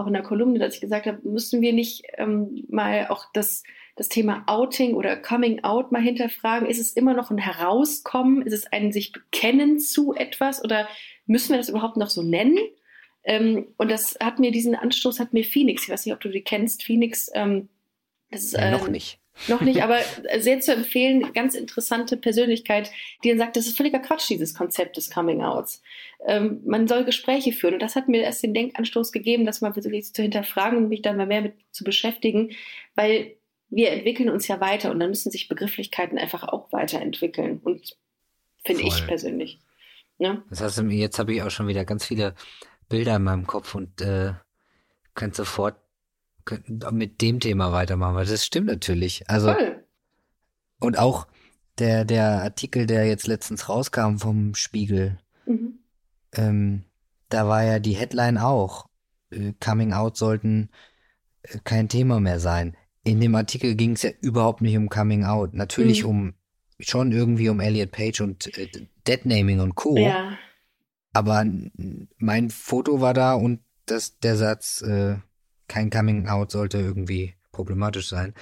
[0.00, 3.62] auch in der Kolumne, dass ich gesagt habe, müssen wir nicht ähm, mal auch das,
[3.96, 6.68] das Thema Outing oder Coming Out mal hinterfragen?
[6.68, 8.42] Ist es immer noch ein Herauskommen?
[8.42, 10.88] Ist es ein sich bekennen zu etwas oder
[11.26, 12.58] müssen wir das überhaupt noch so nennen?
[13.22, 16.30] Ähm, und das hat mir diesen Anstoß, hat mir Phoenix, ich weiß nicht, ob du
[16.30, 17.68] die kennst, Phoenix, ähm,
[18.30, 19.19] das ist, Ja, noch ähm, nicht.
[19.48, 19.98] Noch nicht, aber
[20.38, 22.90] sehr zu empfehlen, ganz interessante Persönlichkeit,
[23.24, 25.82] die dann sagt, das ist völliger Quatsch, dieses Konzept des Coming-Outs.
[26.26, 27.74] Ähm, man soll Gespräche führen.
[27.74, 31.02] Und das hat mir erst den Denkanstoß gegeben, das mal wirklich zu hinterfragen und mich
[31.02, 32.50] dann mal mehr mit zu beschäftigen,
[32.94, 33.36] weil
[33.70, 37.60] wir entwickeln uns ja weiter und dann müssen sich Begrifflichkeiten einfach auch weiterentwickeln.
[37.62, 37.96] Und
[38.64, 39.60] finde ich persönlich.
[40.18, 40.42] Ne?
[40.50, 42.34] Das heißt, jetzt habe ich auch schon wieder ganz viele
[42.88, 44.32] Bilder in meinem Kopf und äh,
[45.14, 45.76] könnt sofort
[46.90, 49.28] mit dem Thema weitermachen, weil das stimmt natürlich.
[49.28, 49.84] Also Voll.
[50.80, 51.26] und auch
[51.78, 55.78] der der Artikel, der jetzt letztens rauskam vom Spiegel, Mhm.
[56.34, 56.84] ähm,
[57.28, 58.88] da war ja die Headline auch,
[59.30, 60.70] äh, Coming Out sollten
[61.42, 62.76] äh, kein Thema mehr sein.
[63.02, 66.08] In dem Artikel ging es ja überhaupt nicht um Coming Out, natürlich Mhm.
[66.10, 66.34] um
[66.78, 68.68] schon irgendwie um Elliot Page und äh,
[69.06, 69.96] Deadnaming und Co.
[69.96, 70.36] Ja.
[71.12, 71.44] Aber
[72.18, 75.16] mein Foto war da und das, der Satz, äh,
[75.70, 78.34] kein Coming Out sollte irgendwie problematisch sein.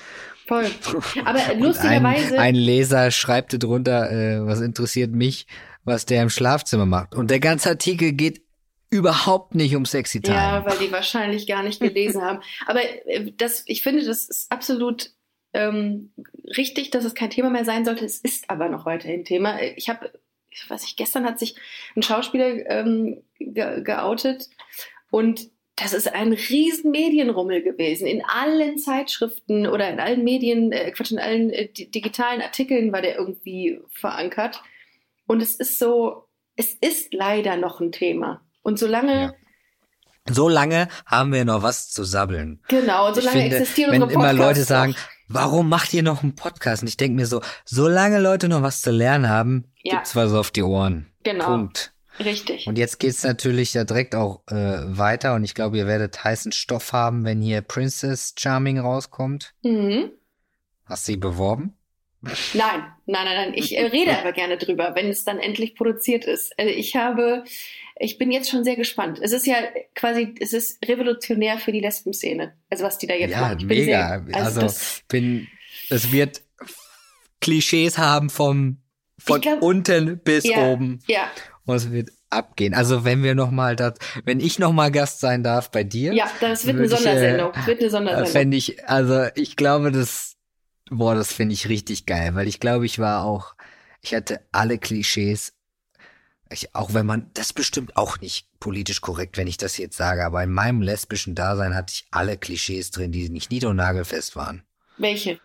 [0.46, 0.66] Voll.
[1.24, 2.34] Aber lustigerweise.
[2.34, 5.46] Ein, ein Leser schreibt drunter, äh, was interessiert mich,
[5.84, 7.14] was der im Schlafzimmer macht.
[7.14, 8.42] Und der ganze Artikel geht
[8.90, 10.36] überhaupt nicht um Sexy Time.
[10.36, 12.40] Ja, weil die wahrscheinlich gar nicht gelesen haben.
[12.66, 15.10] Aber äh, das, ich finde, das ist absolut
[15.52, 16.12] ähm,
[16.56, 18.04] richtig, dass es kein Thema mehr sein sollte.
[18.04, 19.60] Es ist aber noch weiterhin Thema.
[19.60, 20.12] Ich habe,
[20.50, 21.56] ich weiß nicht, gestern hat sich
[21.94, 24.48] ein Schauspieler ähm, ge geoutet
[25.10, 25.50] und
[25.80, 28.06] das ist ein riesen Medienrummel gewesen.
[28.06, 32.92] In allen Zeitschriften oder in allen Medien, äh, Quatsch, in allen äh, di- digitalen Artikeln
[32.92, 34.62] war der irgendwie verankert.
[35.26, 36.24] Und es ist so,
[36.56, 38.40] es ist leider noch ein Thema.
[38.62, 39.34] Und solange Ja.
[40.30, 42.60] So lange haben wir noch was zu sabbeln.
[42.68, 44.94] Genau, und solange finde, existieren wenn immer Leute sagen,
[45.26, 46.82] warum macht ihr noch einen Podcast?
[46.82, 49.94] Und ich denke mir so, solange Leute noch was zu lernen haben, Ja.
[49.94, 51.06] gibt's was auf die Ohren.
[51.22, 51.94] Genau, Punkt.
[52.20, 52.66] Richtig.
[52.66, 56.52] Und jetzt geht's natürlich ja direkt auch äh, weiter und ich glaube, ihr werdet heißen
[56.52, 59.54] Stoff haben, wenn hier Princess Charming rauskommt.
[59.62, 60.10] Mhm.
[60.84, 61.74] Hast du sie beworben?
[62.20, 63.52] Nein, nein, nein, nein.
[63.54, 66.52] Ich äh, rede aber gerne drüber, wenn es dann endlich produziert ist.
[66.58, 67.44] Äh, ich habe,
[67.98, 69.20] ich bin jetzt schon sehr gespannt.
[69.22, 69.56] Es ist ja
[69.94, 72.54] quasi, es ist revolutionär für die Lesbenszene.
[72.70, 73.58] Also was die da jetzt ja, machen.
[73.58, 74.24] Bin mega.
[74.26, 75.46] Sehr, also das, bin,
[75.90, 76.42] es wird
[77.40, 78.78] Klischees haben vom
[79.20, 80.68] von glaub- unten bis Ja.
[80.68, 81.30] oben ja,
[81.68, 82.72] und es wird abgehen.
[82.72, 83.94] Also wenn wir noch mal das,
[84.24, 87.00] wenn ich noch mal Gast sein darf bei dir, ja, das wird eine Würde ich,
[87.00, 87.52] äh, Sondersendung.
[87.66, 88.32] Wird eine äh, Sondersendung.
[88.32, 90.36] fände ich, also ich glaube, das,
[90.90, 93.54] boah, das finde ich richtig geil, weil ich glaube, ich war auch,
[94.00, 95.52] ich hatte alle Klischees,
[96.50, 99.98] ich, auch wenn man, das ist bestimmt auch nicht politisch korrekt, wenn ich das jetzt
[99.98, 103.76] sage, aber in meinem lesbischen Dasein hatte ich alle Klischees drin, die nicht nied- und
[103.76, 104.62] nagelfest waren.
[104.96, 105.38] Welche?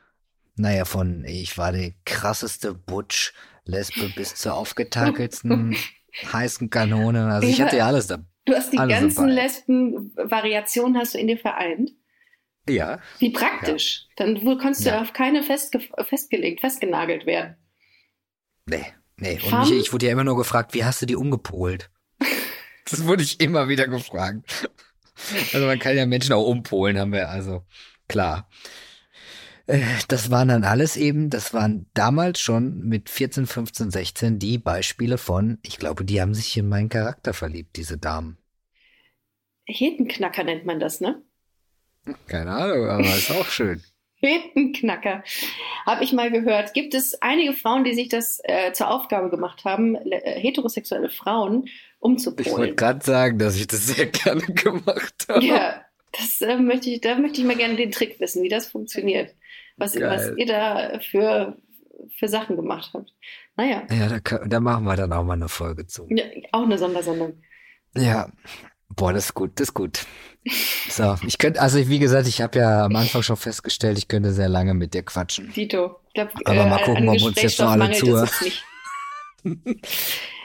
[0.55, 3.33] Naja, von ich war die krasseste Butch,
[3.65, 5.75] Lesbe bis zur aufgetakelsten
[6.31, 7.25] heißen Kanone.
[7.33, 7.65] Also ich Ja.
[7.65, 8.19] hatte ja alles da.
[8.45, 9.27] Du hast die ganzen.
[9.29, 11.91] Lesben-Variationen hast du in dir vereint.
[12.67, 12.99] Ja.
[13.19, 14.07] Wie praktisch.
[14.15, 15.01] Dann wo- konntest du Ja.
[15.01, 17.55] auf keine festge festgelegt, festgenagelt werden.
[18.65, 18.85] Nee,
[19.17, 19.39] nee.
[19.51, 21.89] Und ich, ich wurde ja immer nur gefragt, wie hast du die umgepolt?
[22.89, 24.69] Das wurde ich immer wieder gefragt.
[25.53, 27.63] Also man kann ja Menschen auch umpolen, haben wir also
[28.09, 28.49] klar.
[29.67, 34.57] Äh, Das waren dann alles eben, das waren damals schon mit 14, 15, 16 die
[34.57, 38.37] Beispiele von, ich glaube, die haben sich in meinen Charakter verliebt, diese Damen.
[39.65, 41.21] Hetenknacker nennt man das, ne?
[42.27, 43.81] Keine Ahnung, aber ist auch schön.
[44.15, 45.23] Hetenknacker.
[45.85, 46.73] Habe ich mal gehört.
[46.73, 51.65] Gibt es einige Frauen, die sich das äh, zur Aufgabe gemacht haben, äh, heterosexuelle Frauen
[51.65, 52.75] Ich wollte umzupolen?
[52.75, 55.43] gerade sagen, dass ich das sehr gerne gemacht habe.
[55.45, 55.81] Ja,
[56.13, 59.33] Das äh, möchte ich, da möchte ich mal gerne den Trick wissen, wie das funktioniert.
[59.77, 61.57] Was, was ihr da für,
[62.17, 63.11] für Sachen gemacht habt.
[63.57, 63.87] Naja.
[63.89, 66.07] Ja, da, da machen wir dann auch mal eine Folge zu.
[66.09, 67.41] Ja, auch eine Sondersendung.
[67.95, 68.29] Ja.
[68.89, 70.05] Boah, das ist gut, das ist gut.
[70.89, 74.33] So, ich könnte, also wie gesagt, ich habe ja am Anfang schon festgestellt, ich könnte
[74.33, 75.51] sehr lange mit dir quatschen.
[75.53, 75.99] Dito.
[76.07, 78.29] Ich glaub, Aber äh, mal gucken, an ob uns jetzt noch alle zuhören.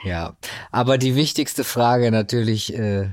[0.03, 0.37] Ja,
[0.71, 3.09] aber die wichtigste Frage natürlich äh,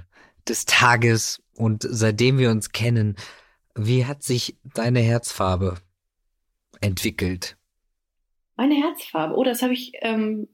[0.49, 3.17] des Tages und seitdem wir uns kennen,
[3.75, 5.77] wie hat sich deine Herzfarbe
[6.81, 7.57] entwickelt?
[8.57, 9.35] Meine Herzfarbe.
[9.37, 10.49] Oh, das habe ich, ähm,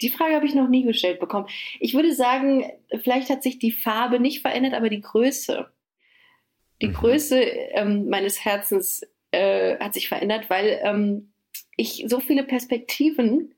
[0.00, 1.48] die Frage habe ich noch nie gestellt bekommen.
[1.80, 2.64] Ich würde sagen,
[3.02, 5.70] vielleicht hat sich die Farbe nicht verändert, aber die Größe.
[6.82, 6.94] Die Mhm.
[6.94, 11.32] Größe ähm, meines Herzens äh, hat sich verändert, weil ähm,
[11.76, 13.54] ich so viele Perspektiven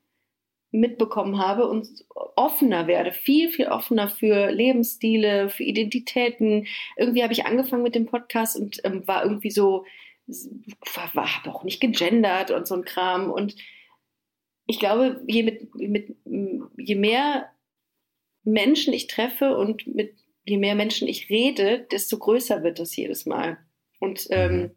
[0.75, 1.89] mitbekommen habe und
[2.37, 6.67] offener werde, viel, viel offener für Lebensstile, für Identitäten.
[6.97, 9.85] Irgendwie habe ich angefangen mit dem Podcast und ähm, war irgendwie so,
[10.27, 13.31] war, war habe auch nicht gegendert und so ein Kram.
[13.31, 13.55] Und
[14.67, 16.17] ich glaube, je, mit, mit,
[16.77, 17.51] je mehr
[18.43, 23.27] Menschen ich treffe und mit je mehr Menschen ich rede, desto größer wird das jedes
[23.27, 23.59] Mal.
[24.01, 24.71] Und ähm, Mhm.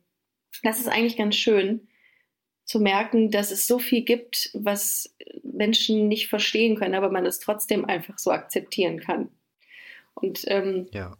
[0.64, 1.88] das ist eigentlich ganz schön
[2.66, 5.16] zu merken, dass es so viel gibt, was
[5.58, 9.30] Menschen nicht verstehen können, aber man es trotzdem einfach so akzeptieren kann.
[10.14, 11.18] Und ähm, Ja.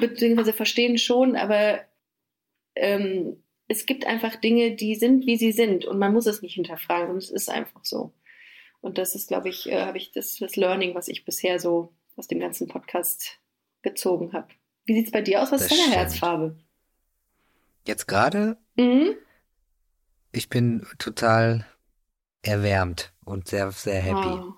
[0.00, 1.80] beziehungsweise verstehen schon, aber
[2.74, 6.54] ähm, es gibt einfach Dinge, die sind, wie sie sind und man muss es nicht
[6.54, 8.12] hinterfragen und es ist einfach so.
[8.80, 11.92] Und das ist, glaube ich, äh, habe ich das, das Learning, was ich bisher so
[12.16, 13.38] aus dem ganzen Podcast
[13.82, 14.48] gezogen habe.
[14.84, 15.52] Wie sieht es bei dir aus?
[15.52, 15.96] Was Das ist deine stimmt.
[15.96, 16.56] Herzfarbe?
[17.86, 19.14] Jetzt gerade, Mhm.
[20.32, 21.66] ich bin total
[22.42, 24.28] erwärmt und sehr, sehr happy.
[24.40, 24.54] Oh.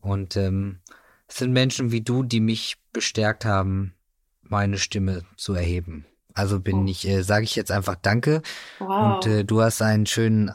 [0.00, 0.80] Und ähm,
[1.26, 3.94] es sind Menschen wie du, die mich bestärkt haben,
[4.42, 6.06] meine Stimme zu erheben.
[6.34, 6.86] Also bin Oh.
[6.86, 8.42] ich, äh, sage ich jetzt einfach Danke.
[8.78, 9.16] Wow.
[9.24, 10.52] Und äh, du hast einen schönen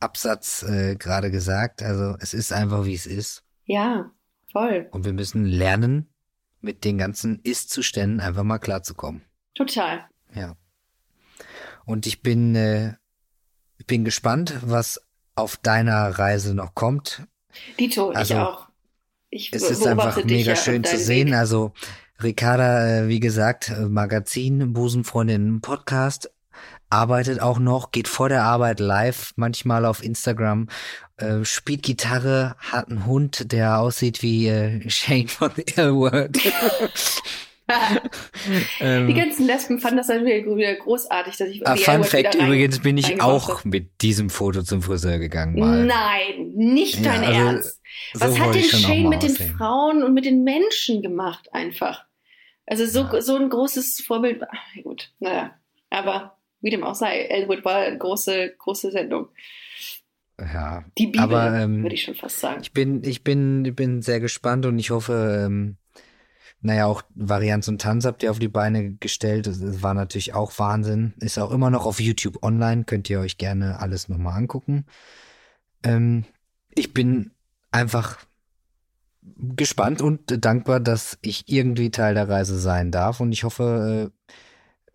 [0.00, 1.82] Absatz äh, gerade gesagt.
[1.82, 3.44] Also es ist einfach, wie es ist.
[3.64, 4.10] ja,
[4.52, 4.88] voll.
[4.92, 6.08] Und wir müssen lernen,
[6.62, 9.22] mit den ganzen Ist-Zuständen einfach mal klarzukommen.
[9.54, 10.06] Total.
[10.34, 10.56] Ja.
[11.84, 12.94] Und ich bin, äh,
[13.76, 15.00] ich bin gespannt, was
[15.36, 17.22] auf deiner Reise noch kommt.
[17.78, 18.66] Dito, Also, ich auch.
[19.30, 21.28] Ich Es ist einfach mega ja schön zu sehen.
[21.28, 21.36] Weg.
[21.36, 21.72] Also
[22.22, 26.30] Ricarda, äh, wie gesagt, äh, Magazin, Busenfreundin, Podcast,
[26.88, 30.68] arbeitet auch noch, geht vor der Arbeit live, manchmal auf Instagram,
[31.16, 36.38] äh, spielt Gitarre, hat einen Hund, der aussieht wie äh, Shane von The L-Word.
[38.80, 42.78] Die ähm, ganzen Lesben fanden das dann wieder großartig, dass ich ah, Fun Fact, übrigens
[42.80, 45.84] bin ich auch mit diesem Foto zum Friseur gegangen mal.
[45.84, 47.80] Nein, nicht Ja, dein also, Ernst.
[48.14, 49.56] so Was hat wollte denn Shane mit den aussehen.
[49.56, 52.04] Frauen und mit den Menschen gemacht einfach?
[52.66, 53.20] Also so, Ja.
[53.20, 54.42] so ein großes Vorbild.
[54.48, 55.54] Ach, gut, naja.
[55.90, 59.28] Aber wie dem auch sei, Elwood war eine große, große Sendung.
[60.38, 62.60] Ja, Die Bibel, Aber, ähm, würde ich schon fast sagen.
[62.62, 65.76] Ich bin, ich bin, ich bin sehr gespannt und ich hoffe, ähm,
[66.66, 69.46] naja, auch Varianz und Tanz habt ihr auf die Beine gestellt.
[69.46, 71.14] Das war natürlich auch Wahnsinn.
[71.20, 72.82] Ist auch immer noch auf YouTube online.
[72.82, 74.84] Könnt ihr euch gerne alles nochmal angucken.
[75.84, 76.24] Ähm,
[76.74, 77.30] ich bin
[77.70, 78.18] einfach
[79.22, 83.20] gespannt und dankbar, dass ich irgendwie Teil der Reise sein darf.
[83.20, 84.32] Und ich hoffe, äh,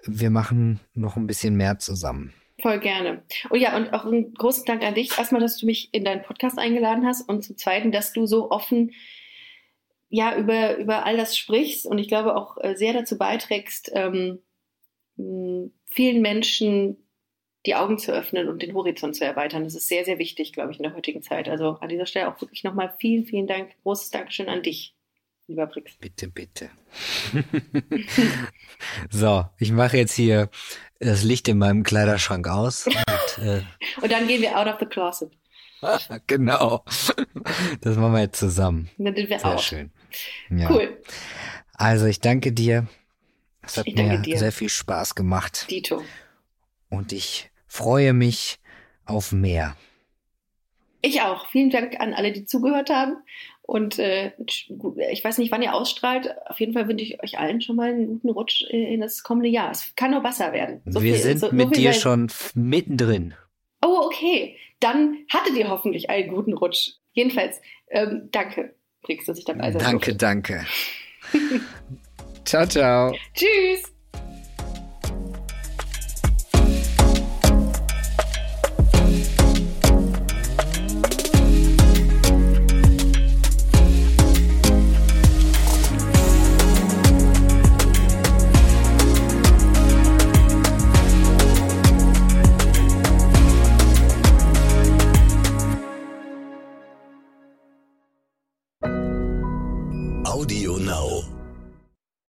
[0.04, 2.34] wir machen noch ein bisschen mehr zusammen.
[2.62, 3.24] Voll gerne.
[3.50, 5.18] Und ja, und auch einen großen Dank an dich.
[5.18, 8.52] Erstmal, dass du mich in deinen Podcast eingeladen hast und zum Zweiten, dass du so
[8.52, 8.92] offen
[10.12, 14.40] ja über, über all das sprichst und ich glaube auch äh, sehr dazu beiträgst, ähm,
[15.16, 16.98] vielen Menschen
[17.66, 19.64] die Augen zu öffnen und den Horizont zu erweitern.
[19.64, 21.48] Das ist sehr, sehr wichtig, glaube ich, in der heutigen Zeit.
[21.48, 23.72] Also an dieser Stelle auch wirklich nochmal vielen, vielen Dank.
[23.84, 24.96] Großes Dankeschön an dich,
[25.48, 25.96] lieber Brix.
[25.98, 26.72] Bitte, bitte.
[29.12, 30.50] so, ich mache jetzt hier
[31.00, 32.88] das Licht in meinem Kleiderschrank aus.
[32.88, 33.62] Und, äh,
[34.02, 35.32] Und dann gehen wir out of the closet.
[36.28, 36.84] genau.
[37.82, 38.90] Das machen wir jetzt zusammen.
[38.98, 39.62] Dann sind wir Sehr out.
[39.62, 39.92] schön.
[40.50, 40.70] Ja.
[40.72, 41.02] Cool.
[41.74, 42.88] Also ich danke dir.
[43.64, 44.38] Es hat mir dir.
[44.38, 45.68] sehr viel Spaß gemacht.
[45.70, 46.02] Dito.
[46.90, 48.60] Und ich freue mich
[49.06, 49.76] auf mehr.
[51.02, 51.48] Ich auch.
[51.50, 53.18] Vielen Dank an alle, die zugehört haben.
[53.64, 54.34] Und äh,
[55.12, 56.30] ich weiß nicht, wann ihr ausstrahlt.
[56.48, 59.50] Auf jeden Fall wünsche ich euch allen schon mal einen guten Rutsch in das kommende
[59.50, 59.72] Jahr.
[59.72, 60.82] Es kann nur besser werden.
[60.86, 63.34] So wir viel- sind so- so mit viel dir schon mittendrin.
[63.84, 64.58] Oh, okay.
[64.80, 66.94] Dann hattet ihr hoffentlich einen guten Rutsch.
[67.14, 70.16] Jedenfalls, ähm, danke, Brix, dass ich dabei sein Danke, durfte.
[70.16, 70.66] danke.
[72.46, 73.16] ciao, ciao.
[73.34, 73.92] Tschüss.